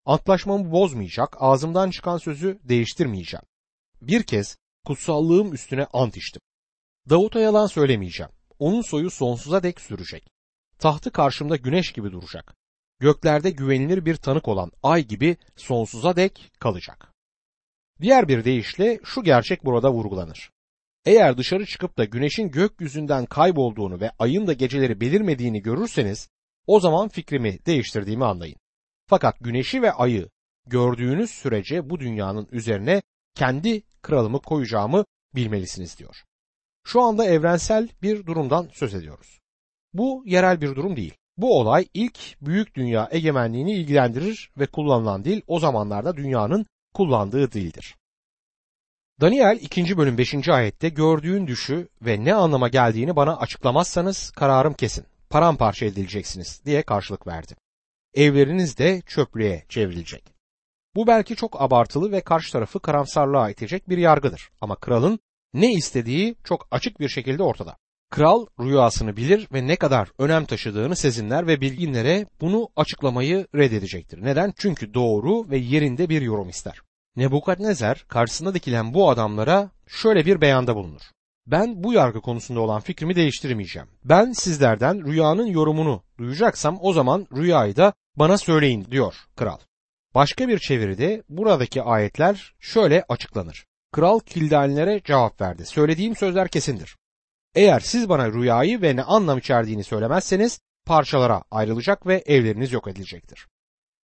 Antlaşmamı 0.07 0.73
bozmayacak, 0.73 1.37
ağzımdan 1.41 1.91
çıkan 1.91 2.19
sözü 2.19 2.59
değiştirmeyeceğim. 2.65 3.45
Bir 4.03 4.23
kez 4.23 4.57
kutsallığım 4.85 5.53
üstüne 5.53 5.87
ant 5.93 6.17
içtim. 6.17 6.43
Davut'a 7.11 7.41
yalan 7.41 7.67
söylemeyeceğim. 7.67 8.33
Onun 8.59 8.83
soyu 8.83 9.11
sonsuza 9.11 9.63
dek 9.63 9.81
sürecek. 9.81 10.29
Tahtı 10.79 11.13
karşımda 11.13 11.57
güneş 11.57 11.93
gibi 11.93 12.13
duracak. 12.13 12.55
Göklerde 13.01 13.51
güvenilir 13.51 14.05
bir 14.05 14.17
tanık 14.17 14.49
olan 14.49 14.73
ay 14.83 15.05
gibi 15.05 15.37
sonsuza 15.57 16.17
dek 16.17 16.53
kalacak. 16.61 17.13
Diğer 18.01 18.29
bir 18.29 18.45
deyişle 18.45 19.01
şu 19.05 19.23
gerçek 19.23 19.65
burada 19.65 19.93
vurgulanır. 19.93 20.51
Eğer 21.05 21.39
dışarı 21.39 21.67
çıkıp 21.67 21.99
da 21.99 22.05
güneşin 22.05 22.51
gökyüzünden 22.51 23.27
kaybolduğunu 23.27 24.01
ve 24.01 24.11
ayın 24.19 24.47
da 24.47 24.53
geceleri 24.53 25.01
belirmediğini 25.01 25.63
görürseniz 25.63 26.29
o 26.67 26.81
zaman 26.81 27.09
fikrimi 27.09 27.59
değiştirdiğimi 27.67 28.25
anlayın. 28.25 28.57
Fakat 29.09 29.37
güneşi 29.41 29.83
ve 29.83 29.93
ayı 29.93 30.29
gördüğünüz 30.67 31.31
sürece 31.31 31.91
bu 31.91 32.01
dünyanın 32.01 32.49
üzerine 32.53 33.03
kendi 33.35 33.83
kralımı 34.03 34.41
koyacağımı 34.41 35.05
bilmelisiniz 35.35 35.99
diyor. 35.99 36.17
Şu 36.85 37.03
anda 37.03 37.25
evrensel 37.25 37.89
bir 38.03 38.27
durumdan 38.27 38.69
söz 38.73 38.95
ediyoruz. 38.95 39.41
Bu 39.95 40.23
yerel 40.27 40.61
bir 40.61 40.77
durum 40.77 40.97
değil. 40.97 41.15
Bu 41.37 41.61
olay 41.61 41.89
ilk 41.95 42.41
büyük 42.41 42.75
dünya 42.75 43.09
egemenliğini 43.11 43.73
ilgilendirir 43.73 44.51
ve 44.59 44.67
kullanılan 44.67 45.25
dil 45.25 45.41
o 45.47 45.59
zamanlarda 45.59 46.17
dünyanın 46.17 46.67
kullandığı 46.95 47.53
dildir. 47.53 47.97
Daniel 49.21 49.59
2. 49.63 49.99
bölüm 49.99 50.19
5. 50.19 50.49
ayette 50.49 50.89
gördüğün 50.89 51.47
düşü 51.47 51.89
ve 52.03 52.25
ne 52.25 52.35
anlama 52.35 52.69
geldiğini 52.69 53.17
bana 53.17 53.37
açıklamazsanız 53.37 54.31
kararım 54.31 54.75
kesin. 54.75 55.07
Paramparça 55.31 55.87
edileceksiniz 55.87 56.63
diye 56.65 56.83
karşılık 56.83 57.27
verdi. 57.27 57.55
Evleriniz 58.17 58.79
de 58.79 59.03
çöplüğe 59.07 59.65
çevrilecek. 59.69 60.25
Bu 60.95 61.07
belki 61.07 61.37
çok 61.37 61.63
abartılı 61.63 62.13
ve 62.13 62.21
karşı 62.21 62.53
tarafı 62.53 62.81
karamsarlığa 62.81 63.51
itecek 63.51 63.89
bir 63.89 63.99
yargıdır. 63.99 64.51
Ama 64.61 64.77
kralın 64.77 65.19
ne 65.55 65.73
istediği 65.73 66.37
çok 66.45 66.69
açık 66.71 67.01
bir 67.01 67.09
şekilde 67.09 67.43
ortada. 67.43 67.77
Kral 68.11 68.47
rüyasını 68.61 69.17
bilir 69.17 69.49
ve 69.53 69.67
ne 69.67 69.77
kadar 69.77 70.09
önem 70.19 70.45
taşıdığını 70.45 70.97
sezinler 70.97 71.47
ve 71.47 71.61
bilginlere 71.61 72.27
bunu 72.41 72.69
açıklamayı 72.77 73.47
reddedecektir. 73.55 74.25
Neden? 74.25 74.53
Çünkü 74.57 74.95
doğru 74.95 75.51
ve 75.51 75.59
yerinde 75.59 76.09
bir 76.09 76.23
yorum 76.23 76.49
ister. 76.49 76.81
Nebukadnezar 77.17 78.05
karşısında 78.09 78.55
dikilen 78.55 78.95
bu 78.95 79.11
adamlara 79.11 79.71
şöyle 79.87 80.27
bir 80.27 80.41
beyanda 80.41 80.77
bulunur. 80.77 81.03
Ben 81.47 81.85
bu 81.85 81.93
yargı 81.93 82.21
konusunda 82.21 82.61
olan 82.61 82.81
fikrimi 82.81 83.17
değiştirmeyeceğim. 83.17 83.89
Ben 84.05 84.33
sizlerden 84.33 85.07
rüyanın 85.07 85.47
yorumunu 85.47 86.03
duyacaksam 86.19 86.79
o 86.81 86.93
zaman 86.93 87.27
rüyayı 87.37 87.77
da 87.77 87.93
bana 88.17 88.39
söyleyin 88.39 88.85
diyor 88.85 89.15
kral. 89.37 89.59
Başka 90.15 90.49
bir 90.49 90.59
çeviride 90.59 91.23
buradaki 91.29 91.83
ayetler 91.83 92.55
şöyle 92.61 93.05
açıklanır. 93.09 93.67
Kral 93.93 94.21
kildanilere 94.21 95.03
cevap 95.05 95.41
verdi. 95.41 95.67
Söylediğim 95.67 96.17
sözler 96.17 96.49
kesindir. 96.49 96.97
Eğer 97.55 97.81
siz 97.81 98.09
bana 98.09 98.33
rüyayı 98.33 98.83
ve 98.83 98.97
ne 98.97 99.03
anlam 99.03 99.39
içerdiğini 99.39 99.85
söylemezseniz 99.85 100.61
parçalara 100.87 101.43
ayrılacak 101.51 102.07
ve 102.07 102.23
evleriniz 102.27 102.73
yok 102.73 102.89
edilecektir. 102.89 103.47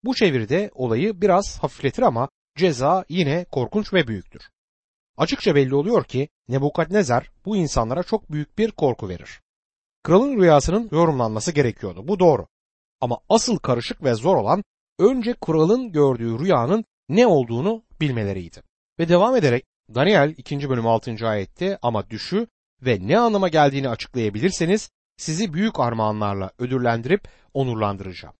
Bu 0.03 0.15
çeviride 0.15 0.71
olayı 0.73 1.21
biraz 1.21 1.63
hafifletir 1.63 2.01
ama 2.01 2.29
ceza 2.57 3.05
yine 3.09 3.45
korkunç 3.51 3.93
ve 3.93 4.07
büyüktür. 4.07 4.49
Açıkça 5.17 5.55
belli 5.55 5.75
oluyor 5.75 6.03
ki 6.03 6.29
Nebukadnezar 6.47 7.31
bu 7.45 7.55
insanlara 7.57 8.03
çok 8.03 8.31
büyük 8.31 8.57
bir 8.57 8.71
korku 8.71 9.09
verir. 9.09 9.41
Kralın 10.03 10.37
rüyasının 10.37 10.89
yorumlanması 10.91 11.51
gerekiyordu. 11.51 12.07
Bu 12.07 12.19
doğru. 12.19 12.47
Ama 13.01 13.17
asıl 13.29 13.57
karışık 13.57 14.03
ve 14.03 14.13
zor 14.13 14.35
olan 14.35 14.63
önce 14.99 15.33
kralın 15.33 15.91
gördüğü 15.91 16.39
rüyanın 16.39 16.85
ne 17.09 17.27
olduğunu 17.27 17.83
bilmeleriydi. 18.01 18.61
Ve 18.99 19.09
devam 19.09 19.35
ederek 19.35 19.63
Daniel 19.95 20.33
2. 20.37 20.69
bölüm 20.69 20.87
6. 20.87 21.27
ayette 21.27 21.77
ama 21.81 22.09
düşü 22.09 22.47
ve 22.81 22.97
ne 23.01 23.19
anlama 23.19 23.47
geldiğini 23.47 23.89
açıklayabilirseniz 23.89 24.89
sizi 25.17 25.53
büyük 25.53 25.79
armağanlarla 25.79 26.51
ödüllendirip 26.59 27.27
onurlandıracağım. 27.53 28.35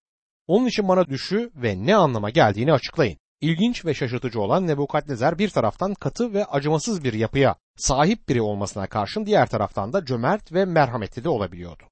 Onun 0.47 0.67
için 0.67 0.87
bana 0.87 1.07
düşü 1.07 1.51
ve 1.55 1.85
ne 1.85 1.95
anlama 1.95 2.29
geldiğini 2.29 2.73
açıklayın. 2.73 3.17
İlginç 3.41 3.85
ve 3.85 3.93
şaşırtıcı 3.93 4.41
olan 4.41 4.67
Nebukadnezar 4.67 5.39
bir 5.39 5.49
taraftan 5.49 5.93
katı 5.93 6.33
ve 6.33 6.45
acımasız 6.45 7.03
bir 7.03 7.13
yapıya 7.13 7.55
sahip 7.77 8.29
biri 8.29 8.41
olmasına 8.41 8.87
karşın 8.87 9.25
diğer 9.25 9.49
taraftan 9.49 9.93
da 9.93 10.05
cömert 10.05 10.53
ve 10.53 10.65
merhametli 10.65 11.23
de 11.23 11.29
olabiliyordu. 11.29 11.83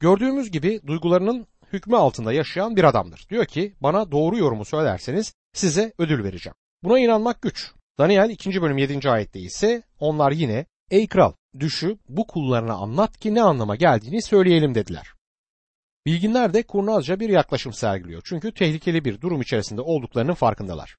Gördüğümüz 0.00 0.50
gibi 0.50 0.80
duygularının 0.86 1.46
hükmü 1.72 1.96
altında 1.96 2.32
yaşayan 2.32 2.76
bir 2.76 2.84
adamdır. 2.84 3.26
Diyor 3.30 3.44
ki 3.44 3.74
bana 3.80 4.12
doğru 4.12 4.38
yorumu 4.38 4.64
söylerseniz 4.64 5.34
size 5.52 5.92
ödül 5.98 6.24
vereceğim. 6.24 6.54
Buna 6.82 6.98
inanmak 6.98 7.42
güç. 7.42 7.72
Daniel 7.98 8.30
2. 8.30 8.62
bölüm 8.62 8.78
7. 8.78 9.10
ayette 9.10 9.40
ise 9.40 9.82
onlar 10.00 10.32
yine 10.32 10.66
ey 10.90 11.06
kral 11.06 11.32
düşü 11.60 11.98
bu 12.08 12.26
kullarına 12.26 12.74
anlat 12.74 13.18
ki 13.18 13.34
ne 13.34 13.42
anlama 13.42 13.76
geldiğini 13.76 14.22
söyleyelim 14.22 14.74
dediler. 14.74 15.12
Bilginler 16.06 16.54
de 16.54 16.62
kurnazca 16.62 17.20
bir 17.20 17.28
yaklaşım 17.28 17.72
sergiliyor. 17.72 18.22
Çünkü 18.24 18.54
tehlikeli 18.54 19.04
bir 19.04 19.20
durum 19.20 19.40
içerisinde 19.40 19.80
olduklarının 19.80 20.34
farkındalar. 20.34 20.96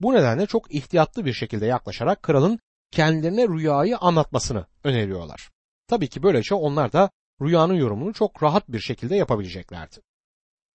Bu 0.00 0.14
nedenle 0.14 0.46
çok 0.46 0.74
ihtiyatlı 0.74 1.24
bir 1.24 1.32
şekilde 1.32 1.66
yaklaşarak 1.66 2.22
kralın 2.22 2.58
kendilerine 2.90 3.48
rüyayı 3.48 3.98
anlatmasını 3.98 4.66
öneriyorlar. 4.84 5.50
Tabii 5.86 6.08
ki 6.08 6.22
böylece 6.22 6.54
onlar 6.54 6.92
da 6.92 7.10
rüyanın 7.42 7.74
yorumunu 7.74 8.12
çok 8.12 8.42
rahat 8.42 8.68
bir 8.68 8.80
şekilde 8.80 9.16
yapabileceklerdi. 9.16 9.96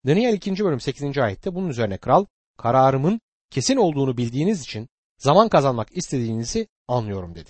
Daniel 0.07 0.33
2. 0.33 0.65
bölüm 0.65 0.79
8. 0.79 1.17
ayette 1.17 1.55
bunun 1.55 1.69
üzerine 1.69 1.97
kral 1.97 2.25
kararımın 2.57 3.21
kesin 3.49 3.75
olduğunu 3.75 4.17
bildiğiniz 4.17 4.61
için 4.61 4.89
zaman 5.17 5.49
kazanmak 5.49 5.97
istediğinizi 5.97 6.67
anlıyorum 6.87 7.35
dedi. 7.35 7.49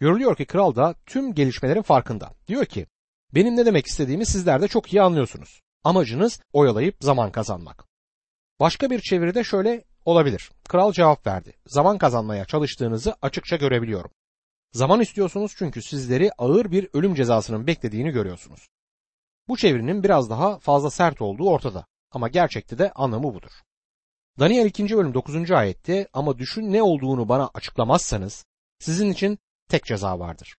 Görülüyor 0.00 0.36
ki 0.36 0.44
kral 0.44 0.74
da 0.74 0.94
tüm 1.06 1.34
gelişmelerin 1.34 1.82
farkında. 1.82 2.32
Diyor 2.48 2.64
ki 2.64 2.86
benim 3.34 3.56
ne 3.56 3.66
demek 3.66 3.86
istediğimi 3.86 4.26
sizler 4.26 4.62
de 4.62 4.68
çok 4.68 4.92
iyi 4.92 5.02
anlıyorsunuz. 5.02 5.62
Amacınız 5.84 6.40
oyalayıp 6.52 6.96
zaman 7.00 7.32
kazanmak. 7.32 7.84
Başka 8.60 8.90
bir 8.90 9.00
çeviride 9.00 9.44
şöyle 9.44 9.84
olabilir. 10.04 10.50
Kral 10.68 10.92
cevap 10.92 11.26
verdi. 11.26 11.52
Zaman 11.66 11.98
kazanmaya 11.98 12.44
çalıştığınızı 12.44 13.14
açıkça 13.22 13.56
görebiliyorum. 13.56 14.10
Zaman 14.72 15.00
istiyorsunuz 15.00 15.52
çünkü 15.56 15.82
sizleri 15.82 16.30
ağır 16.38 16.70
bir 16.70 16.88
ölüm 16.92 17.14
cezasının 17.14 17.66
beklediğini 17.66 18.10
görüyorsunuz. 18.10 18.68
Bu 19.48 19.56
çevirinin 19.56 20.02
biraz 20.02 20.30
daha 20.30 20.58
fazla 20.58 20.90
sert 20.90 21.22
olduğu 21.22 21.50
ortada 21.50 21.86
ama 22.10 22.28
gerçekte 22.28 22.78
de 22.78 22.92
anlamı 22.92 23.34
budur. 23.34 23.50
Daniel 24.38 24.66
2. 24.66 24.96
bölüm 24.96 25.14
9. 25.14 25.50
ayette 25.50 26.08
ama 26.12 26.38
düşün 26.38 26.72
ne 26.72 26.82
olduğunu 26.82 27.28
bana 27.28 27.50
açıklamazsanız 27.54 28.44
sizin 28.78 29.10
için 29.10 29.38
tek 29.68 29.84
ceza 29.84 30.18
vardır. 30.18 30.56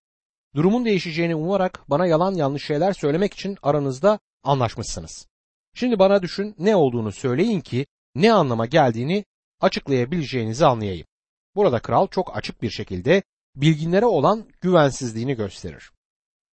Durumun 0.54 0.84
değişeceğini 0.84 1.34
umarak 1.34 1.84
bana 1.88 2.06
yalan 2.06 2.34
yanlış 2.34 2.64
şeyler 2.64 2.92
söylemek 2.92 3.34
için 3.34 3.58
aranızda 3.62 4.18
anlaşmışsınız. 4.42 5.26
Şimdi 5.74 5.98
bana 5.98 6.22
düşün 6.22 6.54
ne 6.58 6.76
olduğunu 6.76 7.12
söyleyin 7.12 7.60
ki 7.60 7.86
ne 8.14 8.32
anlama 8.32 8.66
geldiğini 8.66 9.24
açıklayabileceğinizi 9.60 10.66
anlayayım. 10.66 11.06
Burada 11.54 11.80
kral 11.80 12.06
çok 12.06 12.36
açık 12.36 12.62
bir 12.62 12.70
şekilde 12.70 13.22
bilginlere 13.56 14.06
olan 14.06 14.48
güvensizliğini 14.60 15.34
gösterir. 15.34 15.90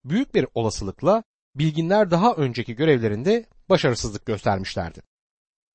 Büyük 0.04 0.34
bir 0.34 0.46
olasılıkla 0.54 1.24
bilginler 1.58 2.10
daha 2.10 2.32
önceki 2.34 2.74
görevlerinde 2.74 3.46
başarısızlık 3.68 4.26
göstermişlerdi. 4.26 5.00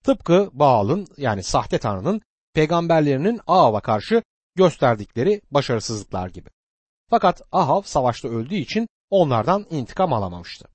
Tıpkı 0.04 0.50
Baal'ın 0.54 1.08
yani 1.18 1.44
sahte 1.44 1.78
tanrının 1.78 2.22
peygamberlerinin 2.54 3.40
Ahav'a 3.48 3.82
karşı 3.82 4.24
gösterdikleri 4.56 5.42
başarısızlıklar 5.52 6.30
gibi. 6.30 6.50
Fakat 7.10 7.42
Ahav 7.52 7.82
savaşta 7.82 8.28
öldüğü 8.28 8.56
için 8.56 8.88
onlardan 9.10 9.66
intikam 9.70 10.14
alamamıştı. 10.14 10.68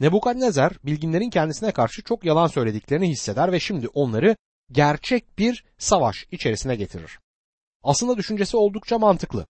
Nebukadnezar 0.00 0.72
bilginlerin 0.84 1.30
kendisine 1.30 1.72
karşı 1.72 2.02
çok 2.02 2.24
yalan 2.24 2.46
söylediklerini 2.46 3.08
hisseder 3.08 3.52
ve 3.52 3.60
şimdi 3.60 3.88
onları 3.88 4.36
gerçek 4.72 5.38
bir 5.38 5.64
savaş 5.78 6.26
içerisine 6.30 6.76
getirir. 6.76 7.18
Aslında 7.82 8.16
düşüncesi 8.16 8.56
oldukça 8.56 8.98
mantıklı. 8.98 9.46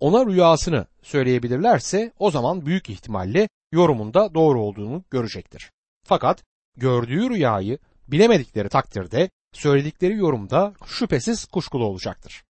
Ona 0.00 0.26
rüyasını 0.26 0.86
söyleyebilirlerse 1.02 2.12
o 2.18 2.30
zaman 2.30 2.66
büyük 2.66 2.90
ihtimalle 2.90 3.48
yorumunda 3.72 4.34
doğru 4.34 4.60
olduğunu 4.60 5.04
görecektir. 5.10 5.70
Fakat 6.04 6.44
gördüğü 6.76 7.30
rüyayı 7.30 7.78
bilemedikleri 8.08 8.68
takdirde 8.68 9.30
söyledikleri 9.52 10.16
yorumda 10.16 10.74
şüphesiz 10.86 11.44
kuşkulu 11.44 11.84
olacaktır. 11.84 12.44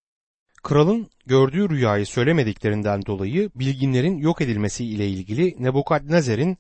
Kralın 0.63 1.11
gördüğü 1.27 1.71
rüyayı 1.71 2.07
söylemediklerinden 2.07 3.07
dolayı 3.07 3.51
bilginlerin 3.55 4.19
yok 4.19 4.41
edilmesi 4.41 4.85
ile 4.85 5.09
ilgili 5.09 5.65
Nebukadnezer'in 5.65 6.59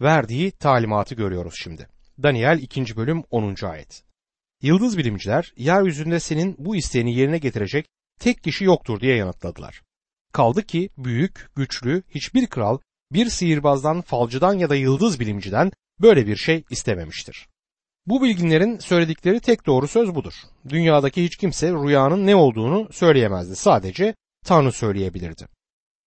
verdiği 0.00 0.50
talimatı 0.50 1.14
görüyoruz 1.14 1.54
şimdi. 1.56 1.88
Daniel 2.22 2.58
2. 2.62 2.96
bölüm 2.96 3.22
10. 3.30 3.54
ayet. 3.66 4.02
Yıldız 4.62 4.98
bilimciler 4.98 5.52
yeryüzünde 5.56 6.20
senin 6.20 6.56
bu 6.58 6.76
isteğini 6.76 7.14
yerine 7.14 7.38
getirecek 7.38 7.86
tek 8.20 8.42
kişi 8.42 8.64
yoktur 8.64 9.00
diye 9.00 9.16
yanıtladılar. 9.16 9.82
Kaldı 10.32 10.62
ki 10.62 10.90
büyük, 10.98 11.50
güçlü 11.56 12.02
hiçbir 12.10 12.46
kral 12.46 12.78
bir 13.12 13.26
sihirbazdan, 13.26 14.00
falcıdan 14.00 14.54
ya 14.54 14.70
da 14.70 14.74
yıldız 14.74 15.20
bilimciden 15.20 15.72
böyle 16.00 16.26
bir 16.26 16.36
şey 16.36 16.64
istememiştir. 16.70 17.48
Bu 18.06 18.22
bilginlerin 18.22 18.78
söyledikleri 18.78 19.40
tek 19.40 19.66
doğru 19.66 19.88
söz 19.88 20.14
budur. 20.14 20.34
Dünyadaki 20.68 21.24
hiç 21.24 21.36
kimse 21.36 21.72
rüyanın 21.72 22.26
ne 22.26 22.36
olduğunu 22.36 22.88
söyleyemezdi. 22.92 23.56
Sadece 23.56 24.14
Tanrı 24.44 24.72
söyleyebilirdi. 24.72 25.46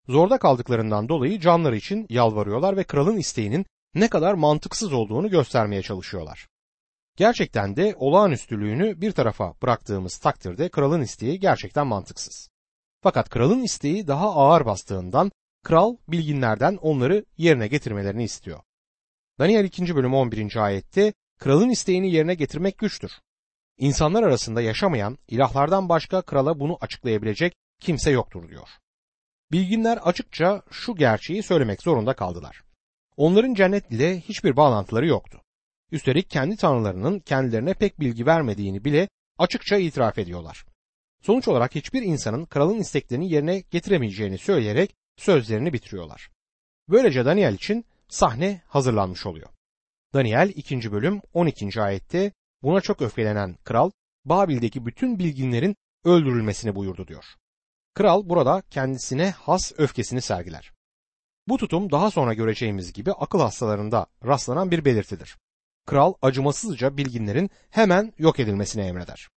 Zorda 0.07 0.37
kaldıklarından 0.37 1.09
dolayı 1.09 1.39
canları 1.39 1.77
için 1.77 2.05
yalvarıyorlar 2.09 2.77
ve 2.77 2.83
kralın 2.83 3.17
isteğinin 3.17 3.65
ne 3.95 4.07
kadar 4.07 4.33
mantıksız 4.33 4.93
olduğunu 4.93 5.29
göstermeye 5.29 5.81
çalışıyorlar. 5.81 6.47
Gerçekten 7.17 7.75
de 7.75 7.95
olağanüstülüğünü 7.97 9.01
bir 9.01 9.11
tarafa 9.11 9.53
bıraktığımız 9.61 10.17
takdirde 10.17 10.69
kralın 10.69 11.01
isteği 11.01 11.39
gerçekten 11.39 11.87
mantıksız. 11.87 12.54
Fakat 13.05 13.29
kralın 13.29 13.63
isteği 13.63 14.07
daha 14.07 14.35
ağır 14.35 14.65
bastığından 14.65 15.31
kral 15.63 15.97
bilginlerden 16.07 16.77
onları 16.81 17.25
yerine 17.37 17.67
getirmelerini 17.67 18.23
istiyor. 18.23 18.59
Daniel 19.39 19.63
2. 19.63 19.95
bölüm 19.95 20.13
11. 20.13 20.55
ayette 20.55 21.13
kralın 21.39 21.69
isteğini 21.69 22.11
yerine 22.11 22.35
getirmek 22.35 22.77
güçtür. 22.77 23.11
İnsanlar 23.77 24.23
arasında 24.23 24.61
yaşamayan 24.61 25.17
ilahlardan 25.27 25.89
başka 25.89 26.21
krala 26.21 26.59
bunu 26.59 26.77
açıklayabilecek 26.81 27.53
kimse 27.79 28.11
yoktur 28.11 28.49
diyor. 28.49 28.69
Bilginler 29.51 29.97
açıkça 29.97 30.61
şu 30.71 30.95
gerçeği 30.95 31.43
söylemek 31.43 31.81
zorunda 31.81 32.13
kaldılar. 32.13 32.63
Onların 33.17 33.53
cennet 33.53 33.91
ile 33.91 34.19
hiçbir 34.19 34.55
bağlantıları 34.55 35.07
yoktu. 35.07 35.41
Üstelik 35.91 36.29
kendi 36.29 36.57
tanrılarının 36.57 37.19
kendilerine 37.19 37.73
pek 37.73 37.99
bilgi 37.99 38.25
vermediğini 38.25 38.85
bile 38.85 39.07
açıkça 39.37 39.77
itiraf 39.77 40.17
ediyorlar. 40.17 40.65
Sonuç 41.25 41.47
olarak 41.47 41.75
hiçbir 41.75 42.01
insanın 42.01 42.45
kralın 42.45 42.79
isteklerini 42.79 43.31
yerine 43.31 43.59
getiremeyeceğini 43.59 44.37
söyleyerek 44.37 44.95
sözlerini 45.17 45.73
bitiriyorlar. 45.73 46.29
Böylece 46.89 47.25
Daniel 47.25 47.53
için 47.53 47.85
sahne 48.07 48.61
hazırlanmış 48.67 49.25
oluyor. 49.25 49.49
Daniel 50.13 50.51
2. 50.55 50.91
bölüm 50.91 51.21
12. 51.33 51.81
ayette 51.81 52.31
buna 52.63 52.81
çok 52.81 53.01
öfkelenen 53.01 53.55
kral 53.63 53.91
Babil'deki 54.25 54.85
bütün 54.85 55.19
bilginlerin 55.19 55.75
öldürülmesini 56.03 56.75
buyurdu 56.75 57.07
diyor. 57.07 57.25
Kral 57.93 58.29
burada 58.29 58.63
kendisine 58.69 59.31
has 59.31 59.71
öfkesini 59.77 60.21
sergiler. 60.21 60.71
Bu 61.47 61.57
tutum 61.57 61.91
daha 61.91 62.11
sonra 62.11 62.33
göreceğimiz 62.33 62.93
gibi 62.93 63.11
akıl 63.11 63.39
hastalarında 63.39 64.05
rastlanan 64.25 64.71
bir 64.71 64.85
belirtidir. 64.85 65.37
Kral 65.85 66.13
acımasızca 66.21 66.97
bilginlerin 66.97 67.49
hemen 67.69 68.13
yok 68.17 68.39
edilmesini 68.39 68.83
emreder. 68.83 69.29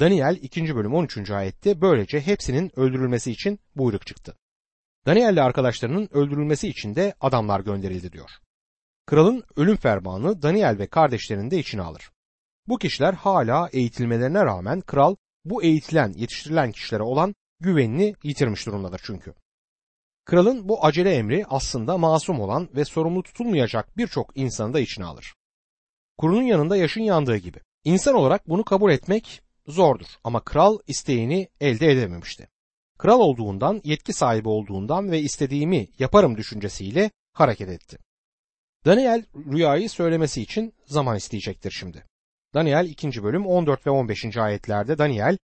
Daniel 0.00 0.38
2. 0.42 0.76
bölüm 0.76 0.94
13. 0.94 1.30
ayette 1.30 1.80
böylece 1.80 2.20
hepsinin 2.20 2.78
öldürülmesi 2.78 3.30
için 3.30 3.60
buyruk 3.76 4.06
çıktı. 4.06 4.36
Daniel 5.06 5.32
ile 5.32 5.42
arkadaşlarının 5.42 6.08
öldürülmesi 6.12 6.68
için 6.68 6.94
de 6.94 7.14
adamlar 7.20 7.60
gönderildi 7.60 8.12
diyor. 8.12 8.30
Kralın 9.06 9.42
ölüm 9.56 9.76
fermanı 9.76 10.42
Daniel 10.42 10.78
ve 10.78 10.86
kardeşlerini 10.86 11.50
de 11.50 11.58
içine 11.58 11.82
alır. 11.82 12.10
Bu 12.66 12.78
kişiler 12.78 13.12
hala 13.12 13.68
eğitilmelerine 13.72 14.44
rağmen 14.44 14.80
kral 14.80 15.16
bu 15.44 15.62
eğitilen, 15.62 16.12
yetiştirilen 16.16 16.72
kişilere 16.72 17.02
olan 17.02 17.34
güvenini 17.60 18.14
yitirmiş 18.22 18.66
durumdadır 18.66 19.00
çünkü. 19.04 19.34
Kralın 20.24 20.68
bu 20.68 20.84
acele 20.84 21.14
emri 21.14 21.44
aslında 21.48 21.98
masum 21.98 22.40
olan 22.40 22.68
ve 22.74 22.84
sorumlu 22.84 23.22
tutulmayacak 23.22 23.96
birçok 23.96 24.36
insanı 24.36 24.74
da 24.74 24.80
içine 24.80 25.04
alır. 25.04 25.34
Kurunun 26.18 26.42
yanında 26.42 26.76
yaşın 26.76 27.00
yandığı 27.00 27.36
gibi. 27.36 27.60
İnsan 27.84 28.14
olarak 28.14 28.48
bunu 28.48 28.64
kabul 28.64 28.90
etmek 28.90 29.42
zordur 29.68 30.06
ama 30.24 30.44
kral 30.44 30.78
isteğini 30.86 31.48
elde 31.60 31.92
edememişti. 31.92 32.48
Kral 32.98 33.20
olduğundan, 33.20 33.80
yetki 33.84 34.12
sahibi 34.12 34.48
olduğundan 34.48 35.10
ve 35.10 35.20
istediğimi 35.20 35.88
yaparım 35.98 36.36
düşüncesiyle 36.36 37.10
hareket 37.32 37.68
etti. 37.68 37.98
Daniel 38.84 39.24
rüyayı 39.52 39.90
söylemesi 39.90 40.42
için 40.42 40.74
zaman 40.86 41.16
isteyecektir 41.16 41.70
şimdi. 41.70 42.04
Daniel 42.54 42.88
2. 42.88 43.22
bölüm 43.22 43.46
14 43.46 43.86
ve 43.86 43.90
15. 43.90 44.36
ayetlerde 44.36 44.98
Daniel, 44.98 45.38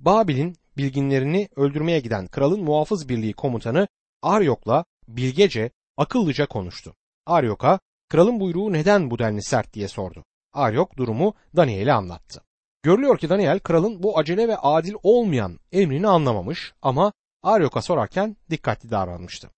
Babil'in 0.00 0.56
bilginlerini 0.76 1.48
öldürmeye 1.56 2.00
giden 2.00 2.26
kralın 2.26 2.64
muhafız 2.64 3.08
birliği 3.08 3.32
komutanı 3.32 3.88
Aryok'la 4.22 4.84
bilgece, 5.08 5.70
akıllıca 5.96 6.46
konuştu. 6.46 6.94
Aryok'a 7.26 7.80
kralın 8.08 8.40
buyruğu 8.40 8.72
neden 8.72 9.10
bu 9.10 9.18
denli 9.18 9.42
sert 9.42 9.74
diye 9.74 9.88
sordu. 9.88 10.24
Aryok 10.52 10.96
durumu 10.96 11.34
Daniel'e 11.56 11.92
anlattı. 11.92 12.42
Görülüyor 12.82 13.18
ki 13.18 13.28
Daniel 13.28 13.60
kralın 13.60 14.02
bu 14.02 14.18
acele 14.18 14.48
ve 14.48 14.56
adil 14.56 14.94
olmayan 15.02 15.58
emrini 15.72 16.08
anlamamış 16.08 16.72
ama 16.82 17.12
Aryok'a 17.42 17.82
sorarken 17.82 18.36
dikkatli 18.50 18.90
davranmıştı. 18.90 19.50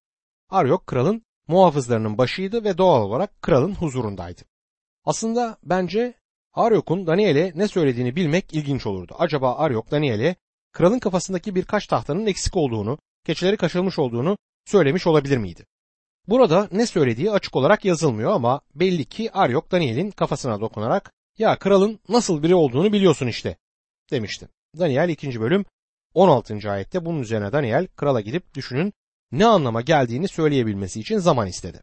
Aryok 0.50 0.86
kralın 0.86 1.22
muhafızlarının 1.48 2.18
başıydı 2.18 2.64
ve 2.64 2.78
doğal 2.78 3.02
olarak 3.02 3.42
kralın 3.42 3.74
huzurundaydı. 3.74 4.42
Aslında 5.04 5.56
bence 5.62 6.14
Aryok'un 6.52 7.06
Daniel'e 7.06 7.52
ne 7.54 7.68
söylediğini 7.68 8.16
bilmek 8.16 8.54
ilginç 8.54 8.86
olurdu. 8.86 9.14
Acaba 9.18 9.56
Aryok 9.56 9.90
Daniel'e 9.90 10.36
kralın 10.72 10.98
kafasındaki 10.98 11.54
birkaç 11.54 11.86
tahtanın 11.86 12.26
eksik 12.26 12.56
olduğunu, 12.56 12.98
keçileri 13.24 13.56
kaçırılmış 13.56 13.98
olduğunu 13.98 14.38
söylemiş 14.66 15.06
olabilir 15.06 15.36
miydi? 15.36 15.66
Burada 16.28 16.68
ne 16.72 16.86
söylediği 16.86 17.30
açık 17.30 17.56
olarak 17.56 17.84
yazılmıyor 17.84 18.32
ama 18.32 18.60
belli 18.74 19.04
ki 19.04 19.32
Aryok 19.32 19.72
Daniel'in 19.72 20.10
kafasına 20.10 20.60
dokunarak 20.60 21.12
ya 21.38 21.58
kralın 21.58 22.00
nasıl 22.08 22.42
biri 22.42 22.54
olduğunu 22.54 22.92
biliyorsun 22.92 23.26
işte 23.26 23.56
demişti. 24.10 24.48
Daniel 24.78 25.08
2. 25.08 25.40
bölüm 25.40 25.64
16. 26.14 26.70
ayette 26.70 27.04
bunun 27.04 27.20
üzerine 27.20 27.52
Daniel 27.52 27.86
krala 27.86 28.20
gidip 28.20 28.54
düşünün 28.54 28.92
ne 29.32 29.46
anlama 29.46 29.80
geldiğini 29.80 30.28
söyleyebilmesi 30.28 31.00
için 31.00 31.18
zaman 31.18 31.48
istedi. 31.48 31.80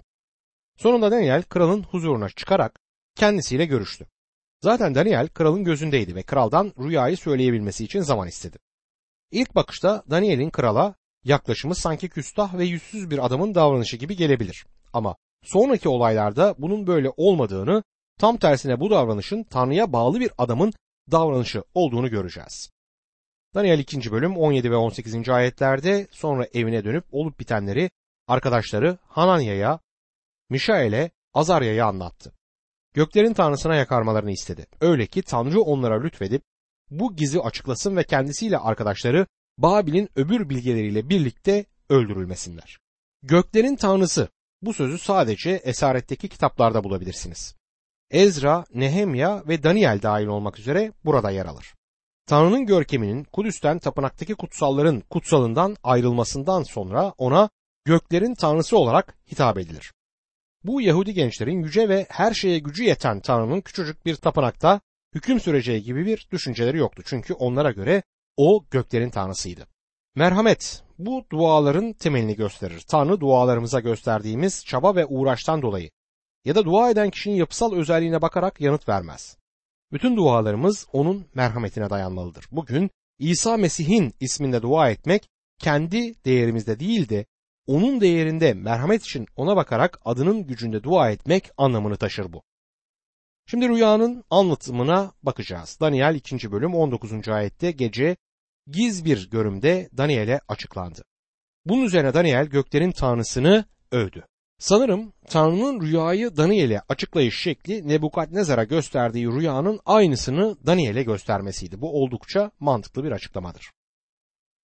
Sonunda 0.78 1.12
Daniel 1.12 1.44
kralın 1.44 1.84
huzuruna 1.84 2.30
çıkarak 2.30 2.80
kendisiyle 3.16 3.66
görüştü. 3.66 4.08
Zaten 4.62 4.96
Daniel 4.96 5.28
kralın 5.28 5.64
gözündeydi 5.64 6.16
ve 6.16 6.24
kraldan 6.24 6.74
rüyayı 6.80 7.18
söyleyebilmesi 7.18 7.86
için 7.86 8.02
zaman 8.02 8.28
istedi. 8.28 8.58
İlk 9.32 9.56
bakışta 9.56 10.04
Daniel'in 10.10 10.50
krala 10.50 10.96
yaklaşımı 11.24 11.76
sanki 11.76 12.10
küstah 12.10 12.58
ve 12.58 12.66
yüzsüz 12.66 13.10
bir 13.10 13.26
adamın 13.26 13.56
davranışı 13.56 13.98
gibi 13.98 14.16
gelebilir. 14.16 14.66
Ama 14.94 15.16
sonraki 15.44 15.90
olaylarda 15.90 16.56
bunun 16.58 16.88
böyle 16.88 17.12
olmadığını, 17.18 17.84
tam 18.20 18.38
tersine 18.38 18.80
bu 18.80 18.90
davranışın 18.90 19.44
Tanrı'ya 19.44 19.94
bağlı 19.94 20.20
bir 20.20 20.32
adamın 20.38 20.74
davranışı 21.12 21.64
olduğunu 21.74 22.10
göreceğiz. 22.10 22.70
Daniel 23.56 23.80
2. 23.80 24.12
bölüm 24.12 24.38
17 24.38 24.72
ve 24.72 24.76
18. 24.76 25.30
ayetlerde 25.30 26.08
sonra 26.12 26.48
evine 26.54 26.84
dönüp 26.84 27.06
olup 27.12 27.40
bitenleri 27.40 27.92
arkadaşları 28.28 28.98
Hananya'ya, 29.08 29.80
Mişael'e, 30.50 31.12
Azarya'ya 31.34 31.86
anlattı. 31.86 32.34
Göklerin 32.94 33.34
tanrısına 33.34 33.76
yakarmalarını 33.76 34.32
istedi. 34.32 34.68
Öyle 34.82 35.06
ki 35.06 35.22
Tanrı 35.22 35.62
onlara 35.62 36.02
lütfedip 36.02 36.42
bu 36.90 37.16
gizi 37.16 37.40
açıklasın 37.40 37.98
ve 37.98 38.04
kendisiyle 38.04 38.58
arkadaşları 38.58 39.28
Babil'in 39.58 40.10
öbür 40.16 40.50
bilgeleriyle 40.50 41.10
birlikte 41.10 41.66
öldürülmesinler. 41.90 42.78
Göklerin 43.24 43.76
tanrısı 43.76 44.30
bu 44.62 44.74
sözü 44.74 44.98
sadece 44.98 45.50
esaretteki 45.50 46.30
kitaplarda 46.30 46.84
bulabilirsiniz. 46.84 47.59
Ezra, 48.12 48.65
Nehemya 48.74 49.43
ve 49.48 49.63
Daniel 49.63 50.02
dahil 50.02 50.26
olmak 50.26 50.60
üzere 50.60 50.91
burada 51.06 51.32
yer 51.32 51.45
alır. 51.45 51.76
Tanrı'nın 52.26 52.65
görkeminin 52.65 53.24
Kudüs'ten 53.24 53.80
tapınaktaki 53.80 54.36
kutsalların 54.36 55.04
kutsalından 55.10 55.76
ayrılmasından 55.84 56.63
sonra 56.63 57.13
ona 57.17 57.50
göklerin 57.86 58.36
tanrısı 58.36 58.78
olarak 58.78 59.17
hitap 59.32 59.58
edilir. 59.58 59.93
Bu 60.63 60.82
Yahudi 60.82 61.13
gençlerin 61.13 61.63
yüce 61.63 61.89
ve 61.89 62.06
her 62.10 62.34
şeye 62.34 62.60
gücü 62.60 62.84
yeten 62.84 63.19
Tanrı'nın 63.19 63.62
küçücük 63.62 64.06
bir 64.06 64.15
tapınakta 64.15 64.82
hüküm 65.15 65.39
süreceği 65.39 65.84
gibi 65.84 66.06
bir 66.06 66.28
düşünceleri 66.32 66.78
yoktu. 66.78 67.04
Çünkü 67.06 67.34
onlara 67.34 67.72
göre 67.72 68.04
o 68.38 68.65
göklerin 68.72 69.10
tanrısıydı. 69.10 69.67
Merhamet 70.15 70.84
bu 71.00 71.26
duaların 71.32 71.93
temelini 71.93 72.36
gösterir. 72.36 72.84
Tanrı 72.88 73.19
dualarımıza 73.19 73.80
gösterdiğimiz 73.80 74.65
çaba 74.65 74.95
ve 74.95 75.06
uğraştan 75.06 75.62
dolayı 75.62 75.89
ya 76.45 76.56
da 76.56 76.65
dua 76.65 76.89
eden 76.89 77.10
kişinin 77.10 77.36
yapısal 77.36 77.73
özelliğine 77.73 78.21
bakarak 78.21 78.62
yanıt 78.62 78.89
vermez. 78.89 79.38
Bütün 79.91 80.17
dualarımız 80.17 80.88
onun 80.93 81.25
merhametine 81.34 81.89
dayanmalıdır. 81.89 82.45
Bugün 82.52 82.89
İsa 83.19 83.58
Mesih'in 83.58 84.13
isminde 84.19 84.62
dua 84.62 84.89
etmek 84.89 85.30
kendi 85.60 86.23
değerimizde 86.25 86.80
değil 86.80 87.10
de 87.10 87.25
onun 87.67 88.02
değerinde 88.02 88.54
merhamet 88.54 89.02
için 89.04 89.28
ona 89.36 89.56
bakarak 89.56 89.99
adının 90.06 90.47
gücünde 90.47 90.84
dua 90.84 91.12
etmek 91.12 91.52
anlamını 91.58 91.97
taşır 91.97 92.34
bu. 92.34 92.43
Şimdi 93.45 93.69
rüyanın 93.69 94.23
anlatımına 94.30 95.12
bakacağız. 95.23 95.78
Daniel 95.82 96.15
2. 96.15 96.52
bölüm 96.52 96.75
19. 96.75 97.30
ayette 97.30 97.71
gece 97.71 98.17
giz 98.67 99.06
bir 99.06 99.30
görümde 99.30 99.89
Daniel'e 99.97 100.39
açıklandı. 100.47 101.04
Bunun 101.65 101.84
üzerine 101.84 102.13
Daniel 102.13 102.45
göklerin 102.45 102.91
tanrısını 102.91 103.65
övdü. 103.91 104.25
Sanırım 104.60 105.13
Tanrı'nın 105.28 105.82
rüyayı 105.82 106.38
Daniel'e 106.38 106.82
açıklayış 106.89 107.41
şekli 107.41 107.88
Nebukadnezar'a 107.88 108.63
gösterdiği 108.63 109.28
rüyanın 109.28 109.80
aynısını 109.86 110.58
Daniel'e 110.65 111.04
göstermesiydi. 111.04 111.82
Bu 111.82 112.04
oldukça 112.04 112.52
mantıklı 112.60 113.04
bir 113.04 113.12
açıklamadır. 113.12 113.72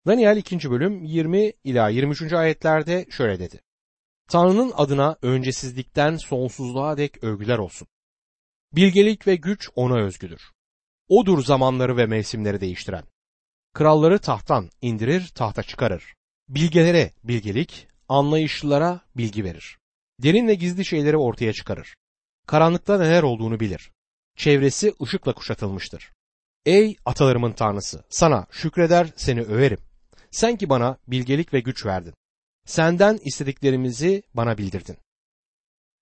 Daniel 0.07 0.37
2. 0.37 0.71
bölüm 0.71 1.03
20 1.03 1.53
ila 1.63 1.89
23. 1.89 2.33
ayetlerde 2.33 3.05
şöyle 3.09 3.39
dedi. 3.39 3.61
Tanrı'nın 4.29 4.71
adına 4.75 5.17
öncesizlikten 5.21 6.17
sonsuzluğa 6.17 6.97
dek 6.97 7.23
övgüler 7.23 7.57
olsun. 7.57 7.87
Bilgelik 8.71 9.27
ve 9.27 9.35
güç 9.35 9.69
ona 9.75 9.97
özgüdür. 9.97 10.41
Odur 11.07 11.43
zamanları 11.43 11.97
ve 11.97 12.05
mevsimleri 12.05 12.61
değiştiren. 12.61 13.03
Kralları 13.73 14.19
tahttan 14.19 14.69
indirir, 14.81 15.31
tahta 15.35 15.63
çıkarır. 15.63 16.13
Bilgelere 16.49 17.11
bilgelik, 17.23 17.87
anlayışlılara 18.09 19.01
bilgi 19.15 19.43
verir. 19.43 19.77
Derin 20.19 20.47
ve 20.47 20.55
gizli 20.55 20.85
şeyleri 20.85 21.17
ortaya 21.17 21.53
çıkarır. 21.53 21.95
Karanlıkta 22.47 22.97
neler 22.97 23.23
olduğunu 23.23 23.59
bilir. 23.59 23.91
Çevresi 24.37 24.93
ışıkla 25.01 25.33
kuşatılmıştır. 25.33 26.11
Ey 26.65 26.95
atalarımın 27.05 27.51
tanrısı, 27.51 28.03
sana 28.09 28.47
şükreder, 28.51 29.13
seni 29.15 29.41
överim. 29.41 29.79
Sen 30.31 30.57
ki 30.57 30.69
bana 30.69 30.97
bilgelik 31.07 31.53
ve 31.53 31.59
güç 31.59 31.85
verdin. 31.85 32.13
Senden 32.65 33.19
istediklerimizi 33.23 34.23
bana 34.33 34.57
bildirdin. 34.57 34.97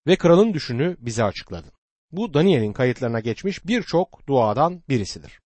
Ve 0.07 0.15
kralın 0.15 0.53
düşünü 0.53 0.97
bize 0.99 1.23
açıkladın. 1.23 1.71
Bu 2.11 2.33
Daniel'in 2.33 2.73
kayıtlarına 2.73 3.19
geçmiş 3.19 3.65
birçok 3.65 4.27
duadan 4.27 4.83
birisidir. 4.89 5.39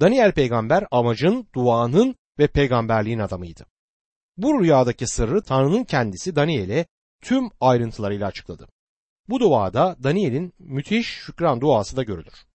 Daniel 0.00 0.32
peygamber 0.32 0.84
amacın, 0.90 1.48
duanın 1.54 2.16
ve 2.38 2.46
peygamberliğin 2.46 3.18
adamıydı. 3.18 3.66
Bu 4.36 4.60
rüyadaki 4.60 5.06
sırrı 5.06 5.42
Tanrı'nın 5.42 5.84
kendisi 5.84 6.36
Daniel'e 6.36 6.86
tüm 7.20 7.50
ayrıntılarıyla 7.60 8.26
açıkladı. 8.26 8.68
Bu 9.28 9.40
duada 9.40 9.96
Daniel'in 10.02 10.52
müthiş 10.58 11.06
şükran 11.06 11.60
duası 11.60 11.96
da 11.96 12.02
görülür. 12.02 12.46